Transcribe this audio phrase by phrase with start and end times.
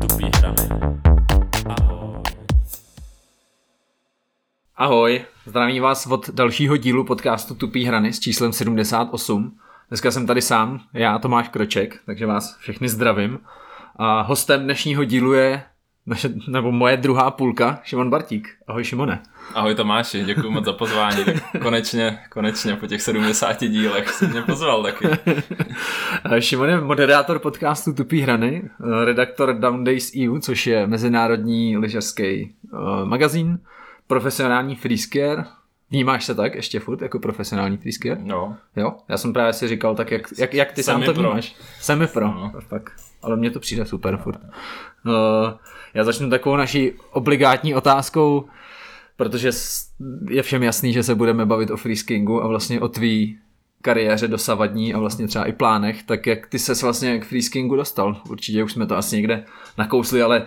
[0.00, 0.68] Tupý hrany.
[1.66, 2.22] Ahoj.
[4.76, 9.58] Ahoj, zdravím vás od dalšího dílu podcastu Tupý hrany s číslem 78.
[9.88, 13.38] Dneska jsem tady sám, já Tomáš Kroček, takže vás všechny zdravím.
[13.96, 15.62] A hostem dnešního dílu je
[16.06, 18.48] naše, nebo moje druhá půlka, Šimon Bartík.
[18.68, 19.22] Ahoj Šimone.
[19.54, 21.24] Ahoj Tomáši, děkuji moc za pozvání.
[21.24, 25.08] Tak konečně, konečně po těch 70 dílech jsi mě pozval taky.
[26.40, 28.70] Šimon je moderátor podcastu Tupý hrany,
[29.04, 33.58] redaktor Down Days EU, což je mezinárodní lyžařský uh, magazín,
[34.06, 35.44] profesionální freeskier.
[35.90, 38.18] Vnímáš se tak ještě furt jako profesionální freeskier?
[38.20, 41.22] No, Jo, já jsem právě si říkal tak, jak, jak, jak ty sám to Semi-pro.
[41.28, 41.56] vnímáš.
[41.80, 42.52] Semi pro, No.
[42.68, 42.90] tak.
[43.22, 44.40] Ale mně to přijde super furt.
[45.06, 45.12] Uh,
[45.94, 48.48] já začnu takovou naší obligátní otázkou,
[49.16, 49.50] protože
[50.28, 53.38] je všem jasný, že se budeme bavit o freeskingu a vlastně o tvý
[53.82, 58.22] kariéře dosavadní a vlastně třeba i plánech, tak jak ty ses vlastně k freeskingu dostal?
[58.28, 59.44] Určitě už jsme to asi někde
[59.78, 60.46] nakousli, ale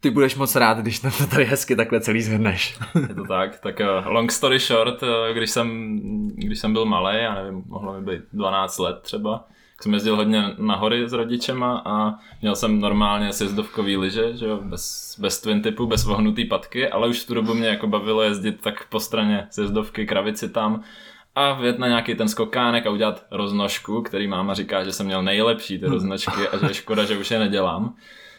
[0.00, 2.78] ty budeš moc rád, když to tady hezky takhle celý zhrneš.
[3.08, 3.60] je to tak.
[3.60, 5.98] Tak uh, long story short, uh, když jsem,
[6.34, 9.44] když jsem byl malý, já nevím, mohlo mi být 12 let třeba,
[9.80, 14.60] jsem jezdil hodně na hory s rodičema a měl jsem normálně sjezdovkový lyže, že jo,
[14.62, 18.22] bez, bez twin typu, bez vohnutý patky, ale už v tu dobu mě jako bavilo
[18.22, 20.82] jezdit tak po straně sjezdovky, kravici tam
[21.34, 25.22] a vjet na nějaký ten skokánek a udělat roznožku, který máma říká, že jsem měl
[25.22, 27.94] nejlepší ty roznožky a že je škoda, že už je nedělám.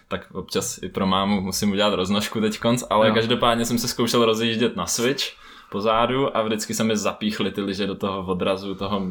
[0.08, 3.14] Tak občas i pro mámu musím udělat roznožku teď konc, ale Jo.
[3.14, 5.24] každopádně jsem se zkoušel rozjíždět na switch
[5.72, 9.02] pozadu a vždycky se mi zapíchly ty lyže do toho odrazu, toho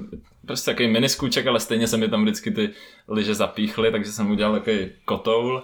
[0.47, 2.71] prostě takový miniskůček, ale stejně se mi tam vždycky ty
[3.09, 5.63] lyže zapíchly, takže jsem udělal takový kotoul.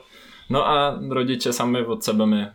[0.50, 2.46] No a rodiče sami od sebe mi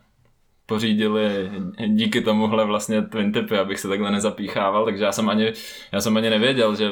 [0.66, 1.52] pořídili
[1.88, 5.54] díky tomuhle vlastně twin tipy, abych se takhle nezapíchával, takže já jsem ani,
[5.92, 6.92] já jsem ani nevěděl, že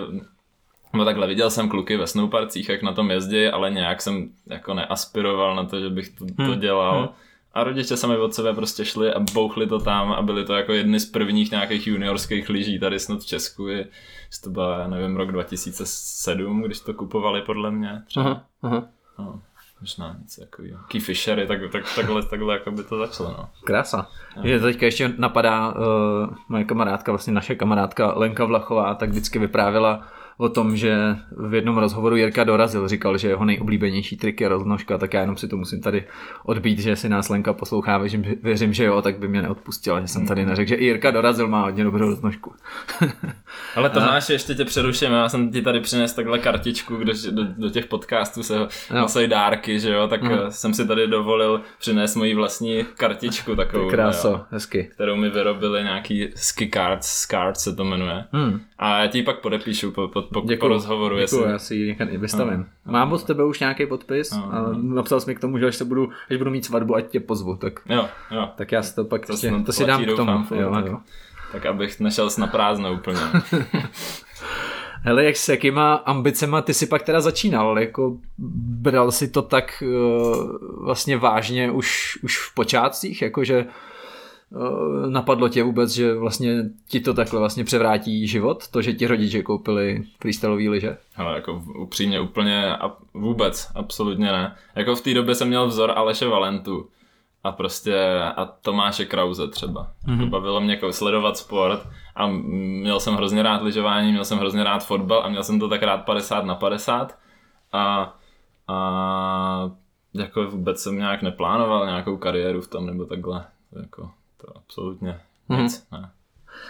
[0.94, 4.73] No takhle, viděl jsem kluky ve snowparcích, jak na tom jezdí, ale nějak jsem jako
[4.73, 7.00] neaspiroval na to, že bych to, to Hmm, dělal.
[7.00, 7.09] hmm.
[7.53, 10.73] A rodiče sami od sebe prostě šli a bouchli to tam a byli to jako
[10.73, 13.68] jedny z prvních nějakých juniorských lyží tady snad v Česku.
[13.68, 13.88] Je,
[14.44, 18.01] to byla, já nevím, rok 2007, když to kupovali podle mě.
[18.07, 18.25] Třeba.
[18.25, 18.88] Aha, aha.
[19.19, 19.41] No,
[19.81, 20.79] možná něco takového.
[20.88, 23.29] Key Fishery, tak, tak, takhle, takhle jako by to začalo.
[23.29, 23.50] No.
[23.63, 24.07] Krása.
[24.41, 25.75] Je teďka ještě napadá uh,
[26.50, 30.07] moje kamarádka, vlastně naše kamarádka Lenka Vlachová, tak vždycky vyprávěla
[30.39, 30.97] o tom, že
[31.31, 35.38] v jednom rozhovoru Jirka dorazil, říkal, že jeho nejoblíbenější trik je roznožka, tak já jenom
[35.38, 36.03] si to musím tady
[36.45, 40.07] odbít, že si nás Lenka poslouchá, věřím, věřím že jo, tak by mě neodpustila, že
[40.07, 42.53] jsem tady neřekl, že i Jirka dorazil má hodně dobrou roznožku.
[43.75, 47.69] Ale Tomáš, ještě tě přeruším, já jsem ti tady přinesl takhle kartičku, kdo, do, do
[47.69, 50.31] těch podcastů se nosí dárky, že jo, tak mm.
[50.50, 54.89] jsem si tady dovolil přinést moji vlastní kartičku takovou, jo, Kráso, hezky.
[54.94, 58.25] kterou mi vyrobili nějaký ski cards, se to jmenuje.
[58.31, 58.59] Hmm.
[58.81, 61.51] A já ti ji pak podepíšu po, po, po, Děkuju, po rozhovoru, děkuju, jestli...
[61.51, 62.66] já si ji někam i vystavím.
[62.85, 65.75] Mám od tebe už nějaký podpis, No, ale napsal jsi mi k tomu, že až,
[65.75, 68.95] se budu, až budu mít svatbu, ať tě pozvu, tak, Jo, jo, tak já si
[68.95, 70.45] to pak To snad to si dám k tomu.
[70.56, 70.85] jo, tak.
[70.85, 70.97] jo.
[71.51, 73.19] tak abych nešel na prázdno úplně.
[75.01, 77.79] Hele, jak s jakýma ambicema ty si pak teda začínal?
[77.79, 78.18] Jako
[78.81, 83.22] bral si to tak uh, vlastně vážně už, už v počátcích?
[83.22, 83.66] Jakože
[85.10, 88.68] napadlo tě vůbec, že vlastně ti to takhle vlastně převrátí život?
[88.68, 90.98] To, že ti rodiče koupili freestyleový lyže?
[91.14, 94.56] Hele, jako upřímně úplně a vůbec, absolutně ne.
[94.76, 96.90] Jako v té době jsem měl vzor Aleše Valentu
[97.44, 99.92] a prostě a Tomáše Krause třeba.
[100.08, 100.20] Mm-hmm.
[100.20, 104.64] Jako bavilo mě jako sledovat sport a měl jsem hrozně rád lyžování, měl jsem hrozně
[104.64, 107.18] rád fotbal a měl jsem to tak rád 50 na 50
[107.72, 108.16] a,
[108.68, 109.72] a
[110.14, 113.46] jako vůbec jsem nějak neplánoval nějakou kariéru v tom nebo takhle.
[113.81, 114.10] Jako
[114.41, 115.19] to absolutně
[115.50, 116.11] nic, ne.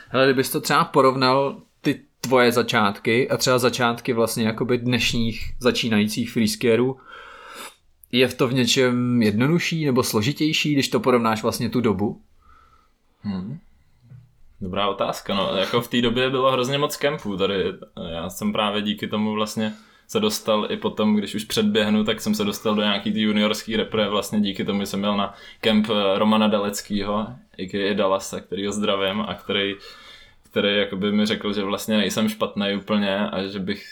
[0.09, 6.31] Hele, kdybys to třeba porovnal ty tvoje začátky a třeba začátky vlastně jakoby dnešních začínajících
[6.31, 6.99] freeskierů,
[8.11, 12.21] je v to v něčem jednodušší nebo složitější, když to porovnáš vlastně tu dobu?
[13.21, 13.59] Hmm.
[14.61, 17.73] Dobrá otázka, no, jako v té době bylo hrozně moc kempů tady,
[18.09, 19.73] já jsem právě díky tomu vlastně
[20.09, 23.75] se dostal i potom, když už předběhnu, tak jsem se dostal do nějaký ty juniorský
[23.75, 27.27] repre, vlastně díky tomu jsem měl na kemp eh, Romana Daleckýho,
[27.59, 27.93] a.k.a.
[27.93, 29.75] Dallasa, který ho zdravím a který,
[30.43, 33.85] který jakoby mi řekl, že vlastně nejsem špatný úplně a že bych,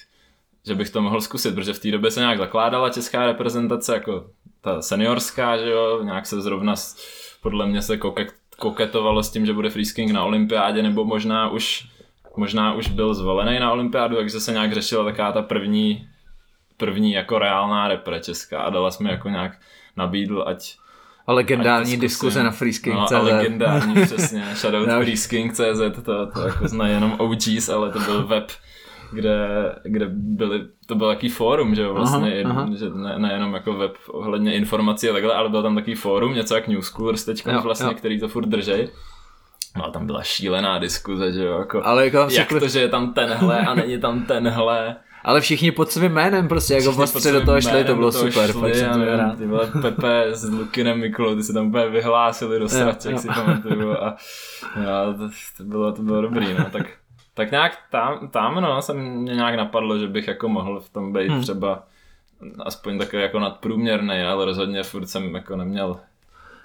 [0.67, 4.29] že bych to mohl zkusit, protože v té době se nějak zakládala česká reprezentace, jako
[4.61, 6.75] ta seniorská, že jo, nějak se zrovna,
[7.41, 8.27] podle mě se koket,
[8.57, 11.87] koketovalo s tím, že bude freesking na olympiádě, nebo možná už,
[12.37, 16.07] možná už byl zvolený na olympiádu, takže se nějak řešila taková ta první,
[16.77, 19.51] první jako reálná repre česká a dala jsme jako nějak
[19.97, 20.75] nabídl, ať
[21.27, 22.95] A legendární ať diskuze na freesking.
[22.95, 24.43] No, a legendární, přesně.
[24.55, 28.51] Shoutout už- freesking.cz, to, to jako znají jenom OGs, ale to byl web,
[29.11, 29.47] kde,
[29.83, 32.69] kde byly, to byl taký fórum, že jo, vlastně, Aha, aha.
[32.79, 36.55] že ne, nejenom jako web ohledně informací a takhle, ale byl tam takový fórum, něco
[36.55, 37.29] jak Newscoolers
[37.63, 37.93] vlastně, jo.
[37.93, 38.89] který to furt držej.
[39.77, 42.89] No a tam byla šílená diskuze, že jo, jako, Ale jako jak to, že je
[42.89, 44.95] tam tenhle a není tam tenhle.
[45.23, 48.51] Ale všichni pod svým jménem prostě, jako vlastně do toho šli, to bylo toho super,
[48.51, 49.35] šli fakt a to nevím.
[49.37, 53.17] Ty vole Pepe s Lukinem Mikulou, ty se tam úplně vyhlásili do sraček, jo.
[53.17, 54.15] si pamatuju a
[54.75, 56.87] jo, to, to, bylo, to bylo dobrý, no, tak,
[57.33, 61.13] tak nějak tam, tam no, se mě nějak napadlo, že bych jako mohl v tom
[61.13, 61.41] být Hmm.
[61.41, 61.83] třeba
[62.59, 65.99] aspoň takový jako nadprůměrný, ale rozhodně furt jsem jako neměl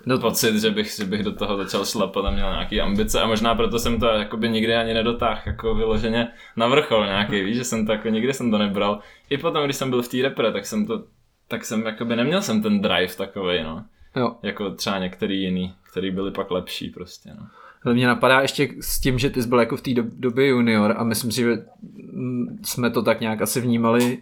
[0.06, 3.26] No, pocit, že bych, že bych do toho začal šlapat a měl nějaký ambice a
[3.26, 7.64] možná proto jsem to jakoby nikdy ani nedotáhl jako vyloženě na vrchol nějaký, víš, že
[7.64, 8.98] jsem to jako nikdy jsem to nebral.
[9.30, 11.04] I potom, když jsem byl v té repre, tak jsem to,
[11.48, 13.84] tak jsem jakoby neměl jsem ten drive takovej, no.
[14.16, 14.36] jo.
[14.42, 17.46] Jako třeba některý jiný, který byli pak lepší prostě, no.
[17.84, 20.46] Ale mě napadá ještě s tím, že ty jsi byl jako v té dob- době
[20.46, 21.64] junior a myslím si, že
[22.12, 24.18] mm, jsme to tak nějak asi vnímali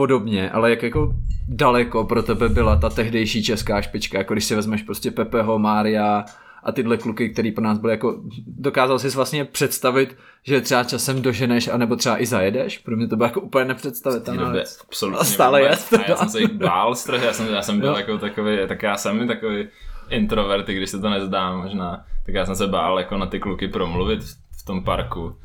[0.00, 1.14] podobně, ale jak jako
[1.48, 6.24] daleko pro tebe byla ta tehdejší česká špička, jako když si vezmeš prostě Pepeho, Mária
[6.62, 11.22] a tyhle kluky, který pro nás byly jako, dokázal jsi vlastně představit, že třeba časem
[11.22, 12.78] doženeš, anebo třeba i zajedeš?
[12.78, 14.78] Pro mě to bylo jako úplně nepředstavitelná době věc.
[14.86, 15.68] absolutně A stále je.
[15.68, 17.96] A já jsem se jich bál strašně, já jsem, já jsem byl Jo.
[17.96, 19.68] jako takový, tak já jsem takový
[20.10, 23.40] introvert, i když se to nezdá možná, tak já jsem se bál jako na ty
[23.40, 24.20] kluky promluvit
[24.62, 25.36] v tom parku.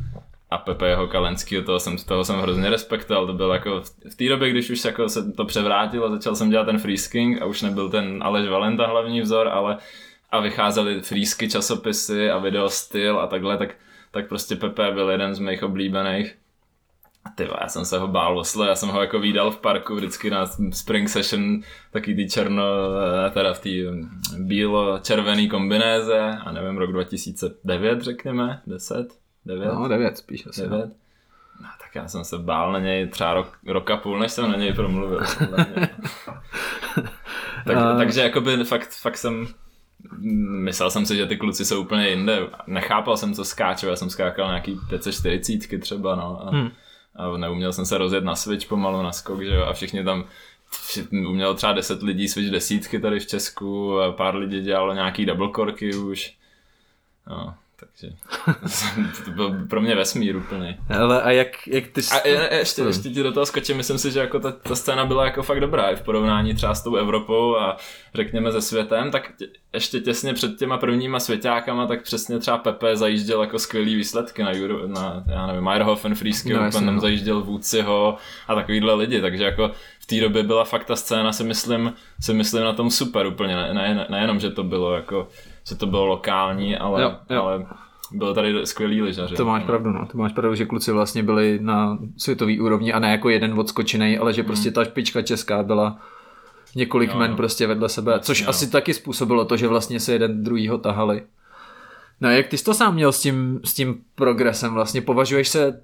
[0.49, 3.81] A Pepe jeho Kalenskýho, toho jsem, toho jsem hrozně respektoval, to bylo jako
[4.11, 7.45] v- té době, když už jako se to převrátilo, začal jsem dělat ten freesking a
[7.45, 9.77] už nebyl ten Aleš Valenta hlavní vzor, ale
[10.31, 13.75] a vycházely freesky časopisy a video styl a takhle, tak,
[14.11, 16.35] tak prostě Pepe byl jeden z mých oblíbených.
[17.25, 19.95] A ty já jsem se ho bál osle, já jsem ho jako výdal v parku
[19.95, 21.59] vždycky na spring session,
[21.91, 22.63] taky ty černo,
[23.27, 23.69] eh, teda v té
[24.37, 29.07] bílo-červený kombinéze, a nevím, rok 2009 řekněme, 10,
[29.45, 30.61] 9, No, devět spíš asi.
[30.61, 30.69] no.
[30.69, 30.89] 9.
[31.61, 34.51] No, tak já jsem se bál na něj třeba rok, rok a půl, než jsem
[34.51, 35.19] na něj promluvil.
[37.65, 39.47] tak, A- takže jakoby fakt, fakt jsem
[40.63, 42.39] Myslel jsem si, že ty kluci jsou úplně jinde.
[42.67, 43.87] Nechápal jsem, co skáčou.
[43.87, 46.47] Já jsem skákal nějaký 540 třeba, no.
[46.47, 46.69] A, Hmm.
[47.15, 49.65] a neuměl jsem se rozjet na switch pomalu na skok, že jo.
[49.65, 50.25] A všichni tam
[51.27, 55.49] umělo třeba 10 lidí switch desítky tady v Česku a pár lidí dělalo nějaký double
[55.49, 56.33] korky už.
[57.27, 58.15] No, takže
[59.25, 60.77] to byl pro mě vesmír úplně.
[60.99, 62.01] Ale a jak, jak ty...
[62.11, 65.05] A je, ještě, ještě ti do toho skočím, myslím si, že jako ta, ta scéna
[65.05, 67.77] byla jako fakt dobrá i v porovnání třeba s tou Evropou a
[68.13, 72.97] řekněme se světem, tak tě, ještě těsně před těma prvníma svěťákama, tak přesně třeba Pepe
[72.97, 77.01] zajížděl jako skvělý výsledky na, Euro, na já nevím, Meyerhofen, Freeski No, Open, tam no.
[77.01, 78.17] zajížděl Vůciho
[78.47, 82.33] a takovýhle lidi, takže jako v té době byla fakt ta scéna, si myslím, si
[82.33, 85.27] myslím na tom super úplně, ne, ne, nejenom, že to bylo jako,
[85.67, 87.43] že to bylo lokální, ale, Jo, jo.
[87.43, 87.65] ale
[88.11, 89.35] bylo tady skvělý lyžaři.
[89.35, 90.05] To máš pravdu, no.
[90.11, 94.17] To máš pravdu, že kluci vlastně byli na světový úrovni a ne jako jeden odskočený,
[94.17, 95.99] ale že prostě ta špička česká byla
[96.75, 98.49] několik Jo, men prostě vedle sebe, což jo.
[98.49, 101.23] asi taky způsobilo to, že vlastně se jeden druhýho tahali.
[102.21, 105.01] No jak ty jsi to sám měl s tím, s tím progresem vlastně?
[105.01, 105.81] Považuješ se,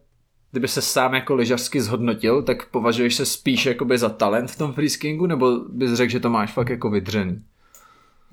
[0.51, 4.73] kdyby se sám jako lyžařsky zhodnotil, tak považuješ se spíš jakoby za talent v tom
[4.73, 7.39] freeskingu, nebo bys řekl, že to máš fakt jako vydřený?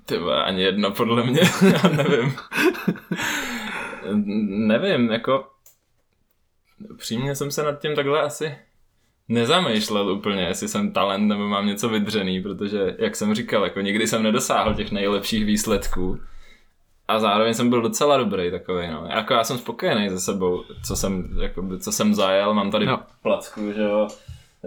[0.09, 1.41] Ty ani jedno podle mě,
[1.73, 2.37] já nevím.
[4.69, 5.47] nevím, jako
[6.91, 8.57] upřímně jsem se nad tím takhle asi
[9.29, 14.07] nezamýšlel úplně, jestli jsem talent nebo mám něco vydřený, protože, jak jsem říkal, jako nikdy
[14.07, 16.21] jsem nedosáhl těch nejlepších výsledků
[17.09, 19.07] a zároveň jsem byl docela dobrý takový, no.
[19.11, 23.01] Jako já jsem spokojený se sebou, co jsem, jakoby, co jsem zajel, mám tady no.
[23.23, 24.09] placku, že jo,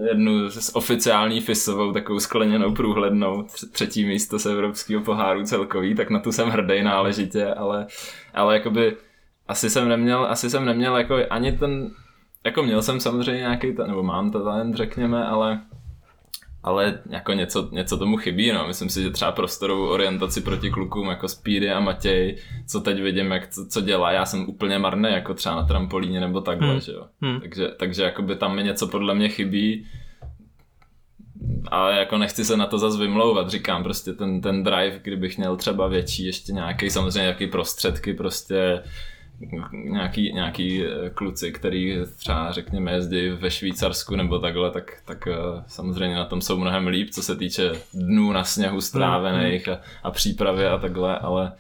[0.10, 6.10] jednu s oficiální FISovou, takovou skleněnou průhlednou, tř- třetí místo z evropského poháru celkový, tak
[6.10, 7.88] na tu jsem hrdý náležitě, ale,
[8.34, 8.98] ale jakoby
[9.48, 11.92] asi jsem neměl, asi jsem neměl jako ani ten,
[12.46, 15.62] jako měl jsem samozřejmě nějaký, ta- nebo mám to talent, řekněme, ale
[16.64, 18.68] ale jako něco, něco tomu chybí, no.
[18.68, 22.38] Myslím si, že třeba prostorovou orientaci proti klukům jako Speedy a Matěj,
[22.68, 26.20] co teď vidím, jak co, co dělá, já jsem úplně marný, jako třeba na trampolíně
[26.20, 26.80] nebo takhle, Hmm.
[26.80, 27.06] že jo.
[27.22, 27.42] Hmm.
[27.42, 29.88] Takže, takže jakoby tam mi něco podle mě chybí,
[31.68, 35.58] ale jako nechci se na to zase vymlouvat, říkám prostě ten, ten drive, kdybych měl
[35.58, 38.82] třeba větší, ještě nějaký, samozřejmě nějaký prostředky, prostě
[39.74, 45.36] nějaký, nějaký eh, kluci, který třeba řekněme jezdí ve Švýcarsku nebo takhle, tak, tak eh,
[45.68, 50.12] samozřejmě na tom jsou mnohem líp, co se týče dnů na sněhu strávených a, a
[50.12, 51.52] přípravy a takhle, ale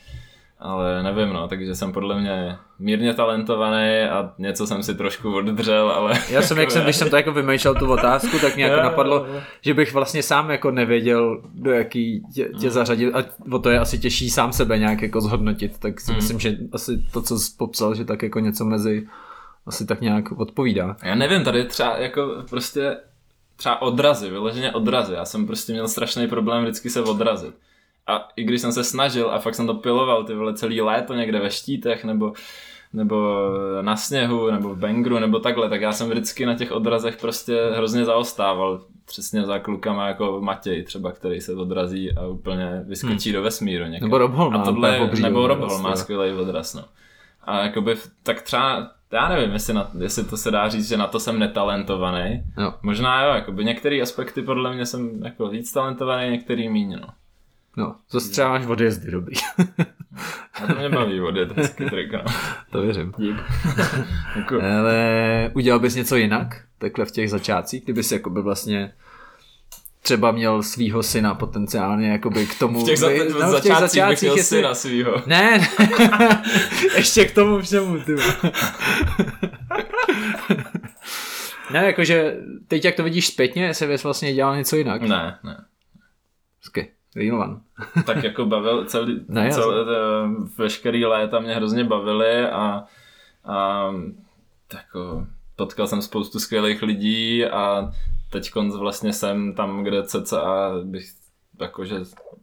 [0.61, 5.89] ale nevím, no, takže jsem podle mě mírně talentovaný a něco jsem si trošku oddržel,
[5.89, 6.13] ale...
[6.29, 9.25] Já jsem, jak jsem, když jsem to jako vymýšlel tu otázku, tak mě jako napadlo,
[9.61, 13.79] že bych vlastně sám jako nevěděl, do jaký tě, tě zařadit a o to je
[13.79, 16.15] asi těžší sám sebe nějak jako zhodnotit, tak si Mm.
[16.15, 19.07] myslím, že asi to, co jsi popsal, že tak jako něco mezi
[19.65, 20.95] asi tak nějak odpovídá.
[21.03, 22.97] Já nevím, tady třeba jako prostě
[23.55, 25.13] třeba odrazy, vyloženě odrazy.
[25.13, 27.55] Já jsem prostě měl strašný problém vždycky se odrazit.
[28.07, 31.13] A i když jsem se snažil a fakt jsem to piloval ty vole celý léto
[31.13, 32.33] někde ve štítech nebo
[32.93, 33.49] nebo
[33.81, 37.57] na sněhu, nebo v Bengru, nebo takhle, tak já jsem vždycky na těch odrazech prostě
[37.75, 38.81] hrozně zaostával.
[39.05, 43.33] Přesně za klukama jako Matěj třeba, který se odrazí a úplně vyskočí hmm.
[43.33, 44.09] do vesmíru někam.
[44.09, 45.95] Nebo Rob Hall a má tohle, pobří Nebo Rob má jo.
[45.95, 46.83] skvělý odraz, no.
[47.43, 51.07] A jakoby, tak třeba, já nevím, jestli, na, jestli to se dá říct, že na
[51.07, 52.43] to jsem netalentovaný.
[52.57, 52.73] Jo.
[52.81, 57.07] Možná jo, jakoby některé aspekty podle mě jsem jako víc talentovaný, některý míň, no.
[57.77, 59.35] No, zase třeba máš odjezdy dobrý.
[60.63, 62.23] A to mě baví odjet hezky trik, no.
[62.71, 63.13] to věřím.
[63.17, 63.35] Dík.
[64.35, 68.93] Jako, Ale udělal bys něco jinak, takhle v těch začátcích, kdybys jakoby vlastně
[70.01, 72.81] třeba měl svýho syna potenciálně jakoby k tomu.
[72.83, 75.23] v těch, za, by- v no, v těch začátcích bych měl jestli- syna svýho.
[75.25, 76.43] Ne, ne.
[76.95, 78.15] ještě k tomu všemu, ty.
[81.73, 82.37] ne, jakože
[82.67, 85.01] teď jak to vidíš zpětně, jestli bys vlastně dělal něco jinak.
[85.01, 85.65] Ne, ne.
[86.63, 87.61] Hezky, Rýnovan.
[88.05, 89.85] tak jako bavil celý, Ne, já celé,
[90.57, 92.83] veškerý léta mě hrozně bavily a,
[93.45, 93.87] a
[94.73, 97.91] jako potkal jsem spoustu skvělých lidí a
[98.29, 101.05] teď vlastně jsem tam, kde cca bych
[101.61, 101.95] jakože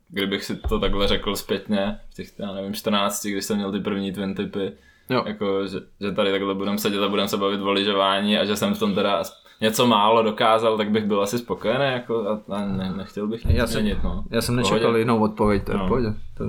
[0.09, 3.81] kdybych si to takhle řekl zpětně, v těch, já nevím, 14, když jsem měl ty
[3.81, 4.73] první twin typy,
[5.11, 5.25] Jo.
[5.27, 8.57] jako, že, že tady takhle budeme sedět a budeme se bavit o lyžování a že
[8.57, 9.23] jsem v tom teda
[9.61, 13.57] něco málo dokázal, tak bych byl asi spokojený jako, a, a ne, nechtěl bych nic
[13.57, 13.99] Já jsem- změnit.
[14.05, 14.25] No.
[14.31, 14.99] Já jsem nečekal pohodě.
[14.99, 15.89] jinou odpověď, to je No.
[15.89, 16.09] pohodě.
[16.39, 16.45] To...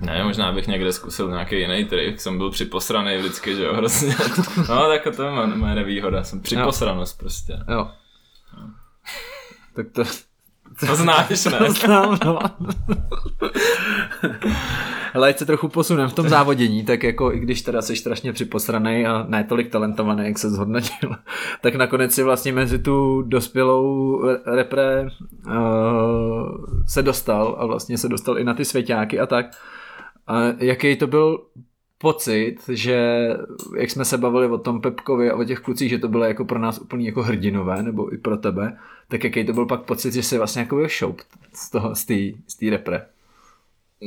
[0.00, 4.14] Ne, možná bych někde zkusil nějaký jiný trik, jsem byl připosraný vždycky, že jo, hrozně.
[4.68, 7.58] No, tak to je moje, moje nevýhoda, jsem připosranost prostě.
[7.70, 7.90] Jo.
[9.76, 10.02] Tak to,
[10.86, 11.58] To znáš, ne?
[11.58, 12.38] to znám, no.
[15.14, 18.32] Hele, ať se trochu posunem v tom závodění, tak jako i když teda jsi strašně
[18.32, 21.16] připosraný a ne tolik talentovaný, jak se zhodnotil,
[21.60, 25.06] tak nakonec si vlastně mezi tu dospělou repre
[25.46, 25.52] uh,
[26.86, 29.46] se dostal a vlastně se dostal i na ty svěťáky a tak.
[30.26, 31.40] A jaký to byl
[31.98, 33.28] pocit, že
[33.76, 36.44] jak jsme se bavili o tom Pepkovi a o těch klucích, že to bylo jako
[36.44, 38.78] pro nás úplný jako hrdinové, nebo i pro tebe,
[39.08, 40.86] tak jaký to byl pak pocit, že jsi vlastně jako
[41.52, 42.14] z toho, z té
[42.48, 43.06] z té repre.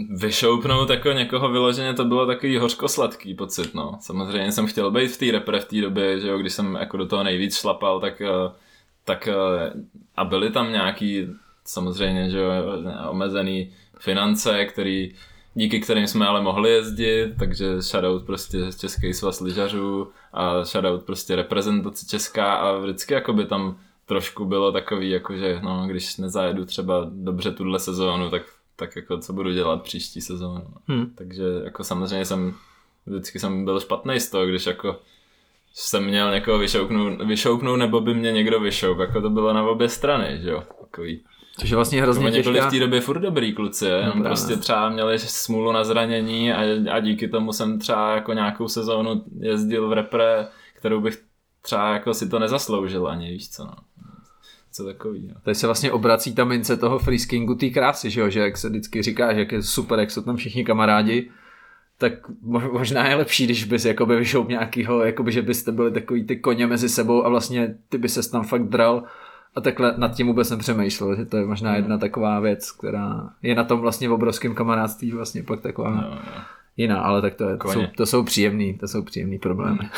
[0.10, 3.98] Vyšoupnout jako někoho vyloženě to bylo takový hořkosladký pocit, no.
[4.02, 6.98] Samozřejmě jsem chtěl být v té repre v té době, že jo, když jsem jako
[6.98, 8.52] do toho nejvíc šlapal, tak, eh,
[9.06, 9.34] tak eh,
[10.16, 11.28] a byly tam nějaký
[11.66, 12.50] samozřejmě, že jo,
[13.10, 15.14] omezený finance, který,
[15.54, 21.36] díky kterým jsme ale mohli jezdit, takže shoutout prostě Český svaz lyžařů a shoutout prostě
[21.36, 27.08] reprezentace česká a vždycky jako by tam trošku bylo takový, jakože no, když nezajedu třeba
[27.12, 28.42] dobře tuhle sezónu, tak,
[28.76, 30.68] tak jako co budu dělat příští sezónu.
[30.88, 31.10] Hmm.
[31.16, 32.54] Takže jako samozřejmě jsem,
[33.06, 35.00] vždycky jsem byl špatný z toho, když jako
[35.74, 39.90] jsem měl někoho vyšouknout, vyšouknout nebo by mě někdo vyšouk, jako to bylo na obě
[39.90, 41.24] strany, že jo, takový.
[41.60, 42.68] Což je vlastně hrozně Oni byli těžká.
[42.70, 44.24] v té době furt dobrý kluci, jenom právě.
[44.24, 49.24] prostě třeba měli smůlu na zranění a, a díky tomu jsem třeba jako nějakou sezónu
[49.40, 51.24] jezdil v repre, kterou bych
[51.62, 53.74] třeba jako si to nezasloužil ani, víš co no.
[54.76, 55.34] Co takový, no.
[55.44, 58.70] Tady se vlastně obrací ta mince toho freeskingu té krásy, že jo, že jak se
[58.70, 61.32] vždycky říká, že jak je super, jak jsou tam všichni kamarádi,
[61.98, 66.24] tak mo- možná je lepší, když bys jakoby vyšoup nějakýho, jakoby, že byste byli takový
[66.24, 69.04] ty koně mezi sebou a vlastně ty by se tam fakt dral
[69.56, 73.56] a takhle nad tím vůbec nepřemýšlel, že to je možná jedna taková věc, která je
[73.56, 76.42] na tom vlastně v obrovském kamarádství vlastně pak taková No, no.
[76.78, 79.80] jiná, ale tak to, je, to, jsou, to jsou příjemný, to jsou příjemný problémy.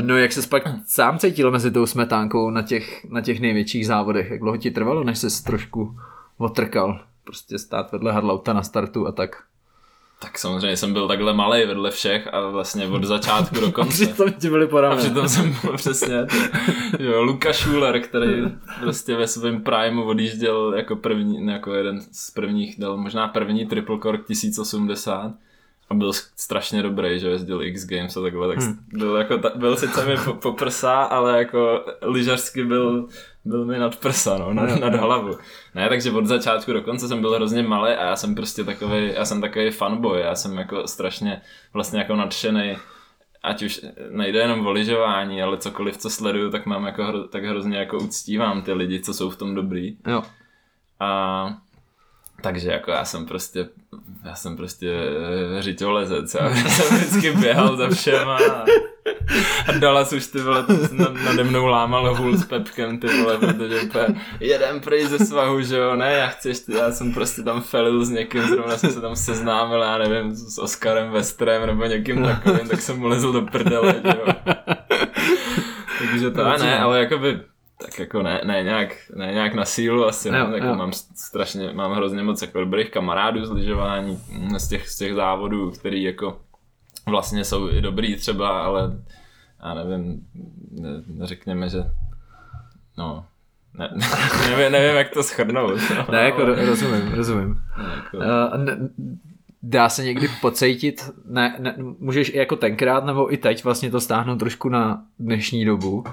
[0.00, 4.30] no jak se pak sám cítil mezi tou smetánkou na těch, na těch největších závodech?
[4.30, 5.96] Jak dlouho ti trvalo, než se trošku
[6.38, 7.00] otrkal?
[7.24, 9.42] Prostě stát vedle Harlauta na startu a tak.
[10.20, 14.06] Tak samozřejmě jsem byl takhle malý vedle všech a vlastně od začátku do konce.
[14.06, 14.96] Přitom ti byli A poráme.
[14.96, 16.26] přitom jsem byl přesně
[16.98, 18.42] jo, Luka Schuler, který
[18.80, 23.98] prostě ve svém primu odjížděl jako první, jako jeden z prvních, dal možná první triple
[24.02, 25.32] cork 1080
[25.92, 28.78] a byl strašně dobrý, že jezdil X Games a takhle, tak Hmm.
[28.92, 33.08] byl, jako, ta, byl sice mi po, po prsa, ale jako lyžařsky byl,
[33.44, 35.38] byl mi nad prsa, no, nad, nad hlavu.
[35.74, 39.12] Ne, takže od začátku do konce jsem byl hrozně malý a já jsem prostě takový,
[39.14, 41.40] já jsem takový fanboy, já jsem jako strašně
[41.72, 42.76] vlastně jako nadšený
[43.42, 43.80] ať už
[44.10, 48.62] nejde jenom o lyžování, ale cokoliv, co sleduju, tak mám jako tak hrozně jako uctívám
[48.62, 49.96] ty lidi, co jsou v tom dobrý.
[50.06, 50.22] Jo.
[51.00, 51.54] A
[52.40, 53.68] takže jako já jsem prostě,
[54.24, 54.92] já jsem prostě
[55.58, 58.64] eh, řiťolezec, já jsem vždycky běhal za všema a,
[59.68, 60.64] A Dallas už ty vole
[61.24, 64.06] nade mnou lámal hůl s Pepkem, ty vole, protože úplně
[64.40, 68.04] jeden prej ze svahu, že jo, ne, já chci ještě, já jsem prostě tam felil
[68.04, 72.68] s někým, zrovna jsem se tam seznámil, já nevím, s Oskarem Westrem nebo někým takovým,
[72.68, 74.34] tak jsem mu lezl do prdele, že jo.
[75.98, 77.40] Takže to, a ne, ale jakoby
[77.84, 80.74] tak jako ne, ne, nějak, ne nějak na sílu asi, no, jako jo.
[80.74, 85.14] mám strašně, mám hrozně moc jako dobrých kamarádů z lyžování, mm, z těch, z těch
[85.14, 86.40] závodů, který jako
[87.06, 88.96] vlastně jsou i dobrý třeba, ale
[89.64, 90.26] já nevím,
[90.70, 91.78] ne, řekněme, že
[92.98, 93.24] no,
[93.78, 93.90] ne,
[94.50, 95.80] nevím, nevím, jak to shrnout.
[95.96, 96.66] No, ne, jako ale...
[96.66, 97.56] rozumím, rozumím.
[97.94, 98.16] Jako...
[98.16, 98.78] Uh, ne,
[99.62, 104.00] dá se někdy pocejtit, ne, ne, můžeš i jako tenkrát nebo i teď vlastně to
[104.00, 106.04] stáhnout trošku na dnešní dobu,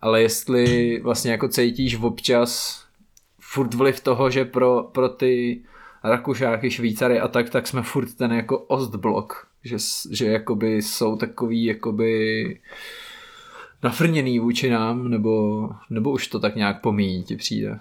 [0.00, 2.82] ale jestli vlastně jako cítíš občas
[3.40, 5.62] furt vliv toho, že pro, pro ty
[6.04, 9.76] Rakušáky, Švýcary a tak, tak jsme furt ten jako Ostblok, že,
[10.10, 12.60] že jakoby jsou takový jakoby
[13.82, 17.78] nafrněný vůči nám, nebo, nebo už to tak nějak pomíjí ti přijde?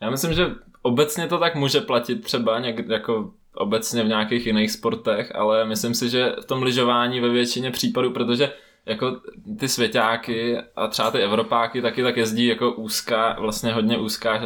[0.00, 4.70] Já myslím, že obecně to tak může platit třeba něk, jako obecně v nějakých jiných
[4.70, 8.52] sportech, ale myslím si, že v tom lyžování ve většině případů, protože
[8.86, 9.20] jako
[9.58, 14.40] ty svěťáky a třeba ty Evropáky taky tak jezdí jako úzká, vlastně hodně úzká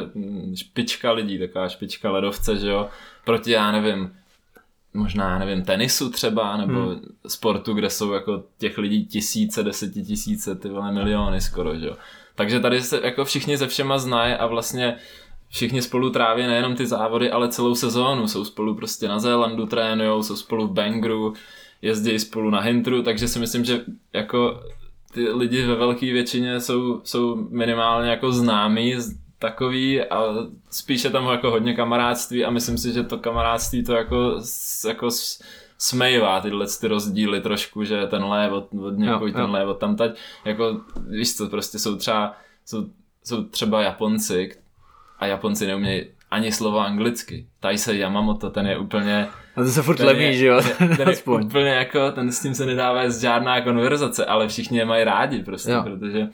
[0.55, 2.89] špička lidí, taková špička ledovce, že jo,
[3.25, 4.13] proti já nevím,
[4.95, 7.01] možná, já nevím, tenisu třeba, nebo hmm.
[7.27, 11.97] sportu, kde jsou jako těch lidí tisíce, desetitisíce, ty vole miliony skoro, že jo.
[12.35, 14.97] Takže tady se jako všichni se všema znají a vlastně
[15.49, 18.29] všichni spolu tráví nejenom ty závody, ale celou sezónu.
[18.29, 21.35] Jsou spolu prostě na Zélandu trénujou, jsou spolu v Bangru,
[21.83, 24.63] jezdí spolu na Hintru, takže si myslím, že jako
[25.15, 28.95] ty lidi ve velké většině jsou, jsou minimálně jako známí
[29.39, 30.23] takový a
[30.71, 34.41] spíše tam jako hodně kamarádství a myslím si, že to kamarádství to jako,
[34.89, 35.09] jako
[35.79, 41.37] smejvá tyhle ty rozdíly trošku, že tenhle od, od někoho, tenhle od tamtať, jako víš
[41.37, 42.87] co, prostě jsou třeba, jsou,
[43.25, 44.57] jsou třeba Japonci
[45.19, 47.47] a Japonci neumějí ani slovo anglicky.
[47.77, 49.29] se Yamamoto, ten je úplně...
[49.57, 50.61] A to se furt lemí, že jo?
[50.79, 54.85] Ten, ten je úplně jako, ten s tím se nedává žádná konverzace, ale všichni je
[54.85, 55.83] mají rádi prostě, jo.
[55.83, 56.29] protože...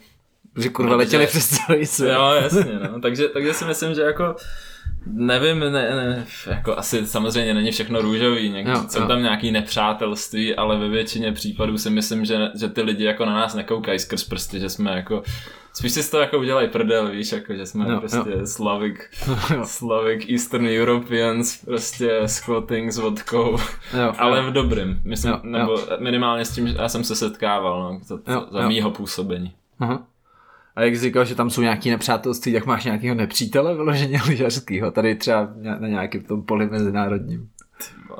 [0.57, 2.13] Že kurva letěli přes celý svět.
[2.13, 2.99] Jo, jasně, no.
[2.99, 4.35] takže, takže si myslím, že jako
[5.05, 9.07] Nevím, ne, ne, jako asi samozřejmě není všechno růžový, někdy, jo, jsou jo.
[9.07, 13.33] tam nějaký nepřátelství, ale ve většině případů si myslím, že, že ty lidi jako na
[13.33, 15.23] nás nekoukají skrz prsty, že jsme jako
[15.75, 18.45] Spíš si z toho jako udělají prdel, víš, jako že jsme no, prostě jo.
[18.45, 18.95] Slavic,
[19.63, 23.57] Slavic Eastern Europeans, prostě squatting s vodkou,
[23.97, 24.49] jo, ale jo.
[24.49, 25.87] v dobrým, myslím, jo, nebo jo.
[25.99, 28.67] minimálně s tím, že já jsem se setkával, no, za, jo, za jo.
[28.67, 29.53] mýho působení.
[29.79, 30.07] Aha.
[30.75, 34.91] A jak jsi říkal, že tam jsou nějaký nepřátelství, tak máš nějakého nepřítele vyloženě lyžařského,
[34.91, 37.49] tady třeba na nějakém tom poli mezinárodním.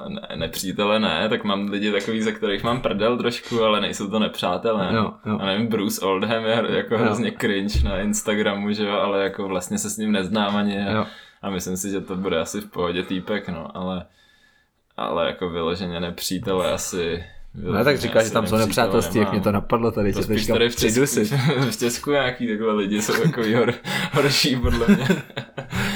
[0.08, 4.20] Ne, nepřítele ne, tak mám lidi takový, ze kterých mám prdel trošku, ale nejsou to
[4.20, 4.90] nepřátelé.
[4.94, 5.38] Jo, jo.
[5.40, 7.00] A nevím, Bruce Oldham je jako jo.
[7.02, 11.08] hrozně cringe na Instagramu, že jo, ale jako vlastně se s ním neznám ani a,
[11.42, 14.06] a myslím si, že to bude asi v pohodě týpek, no, ale
[14.98, 17.24] ale jako vyloženě nepřítele asi
[17.58, 20.70] No tak říkáš, že tam jsou nepřátelství, jak mě to napadlo tady, to že tady
[20.70, 21.02] v Česku,
[21.72, 23.74] v Česku nějaký takhle lidi jsou takový hor,
[24.14, 25.08] horší podle mě.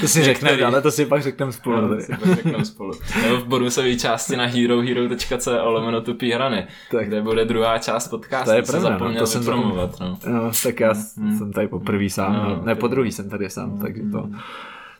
[0.00, 1.80] To si řekneme, ale to si pak řekneme spolu.
[1.80, 2.92] No, to si pak řekneme spolu.
[3.22, 7.06] Nebo v bonusové části na herohero.co lomeno tupí hrany, tak.
[7.06, 10.00] kde bude druhá část podcastu, to je pravda, no, to jsem promovat.
[10.00, 10.18] No.
[10.26, 10.50] no.
[10.62, 11.38] tak já hmm.
[11.38, 13.80] jsem tady poprvé sám, no, no, ne po druhý jsem tady sám, hmm.
[13.80, 14.28] takže to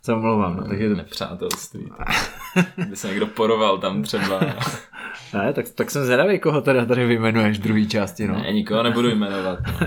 [0.02, 0.56] se omlouvám.
[0.56, 0.88] No, takže...
[0.88, 1.92] Nepřátelství.
[2.76, 4.40] Kdyby se někdo poroval tam třeba.
[5.34, 8.26] ne, tak, tak jsem zvědavý, koho teda tady vyjmenuješ v druhé části.
[8.26, 8.34] No.
[8.34, 9.58] Ne, nikoho nebudu jmenovat.
[9.66, 9.86] No.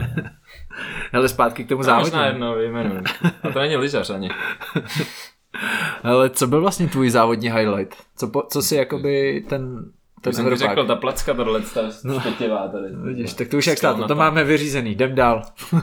[1.13, 2.05] Ale zpátky k tomu závodu.
[2.05, 3.03] Možná jedno vyjmenuji.
[3.43, 4.29] A to není lyžař ani.
[6.03, 7.95] Ale co byl vlastně tvůj závodní highlight?
[8.15, 9.91] Co, po, co si jakoby ten
[10.23, 12.87] to jsem ti řekl, ta placka tohle, ta no, štětivá tady.
[12.95, 15.41] Vidíš, tak to už jak stát, to, to máme vyřízený, jdem dál.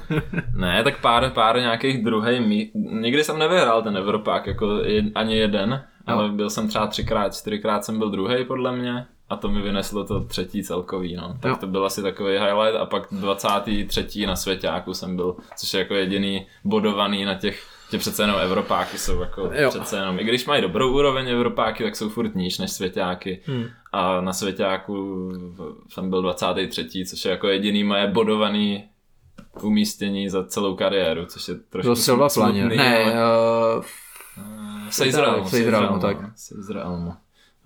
[0.54, 2.70] ne, tak pár, pár nějakých druhý mí...
[2.74, 5.70] Nikdy jsem nevyhrál ten Evropák, jako je, ani jeden,
[6.08, 6.14] no.
[6.14, 10.04] ale byl jsem třeba třikrát, čtyřikrát jsem byl druhý podle mě a to mi vyneslo
[10.04, 11.36] to třetí celkový, no.
[11.40, 11.56] Tak jo.
[11.60, 14.26] to byl asi takový highlight a pak 23.
[14.26, 18.98] na svěťáku jsem byl, což je jako jediný bodovaný na těch že přece jenom Evropáky
[18.98, 19.68] jsou jako jo.
[19.68, 23.40] přece jenom, i když mají dobrou úroveň Evropáky, tak jsou furt níž než Svěťáky.
[23.46, 23.64] Hmm.
[23.92, 25.28] A na Svěťáku
[25.88, 28.84] jsem byl 23., což je jako jediný moje bodovaný
[29.62, 32.64] umístění za celou kariéru, což je trošku Byl Silva Planě.
[32.64, 33.14] Ne,
[33.76, 33.84] uh,
[34.90, 35.48] Sejzralmu.
[35.48, 36.16] Sejzralmu, tak.
[36.36, 37.14] Sejzralmu.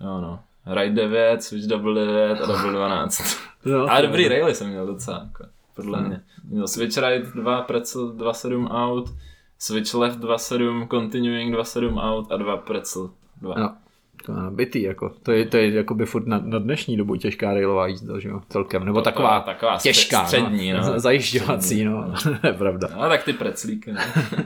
[0.01, 0.39] Jo no.
[0.65, 3.37] Ride 9, Switch Double 9 a Double 12.
[3.65, 6.07] no, a dobrý raily jsem měl docela, jako, podle hmm.
[6.07, 6.21] mě.
[6.43, 9.09] Měl Switch Ride 2, Pretzel 2.7 out,
[9.59, 13.09] Switch left 2.7, continuing 2.7 out a 2 pretzel
[13.41, 13.59] 2.
[13.59, 13.69] Jo.
[14.25, 15.11] To je nabitý, jako.
[15.23, 18.29] To je, to je jako by furt na, na, dnešní dobu těžká railová jízda, že
[18.29, 18.85] jo, celkem.
[18.85, 20.81] Nebo taková, taková těžká, střední, no.
[20.81, 20.99] no.
[20.99, 22.13] Zajišťovací, no.
[22.43, 22.87] je pravda.
[22.95, 24.01] No, tak ty preclíky, no.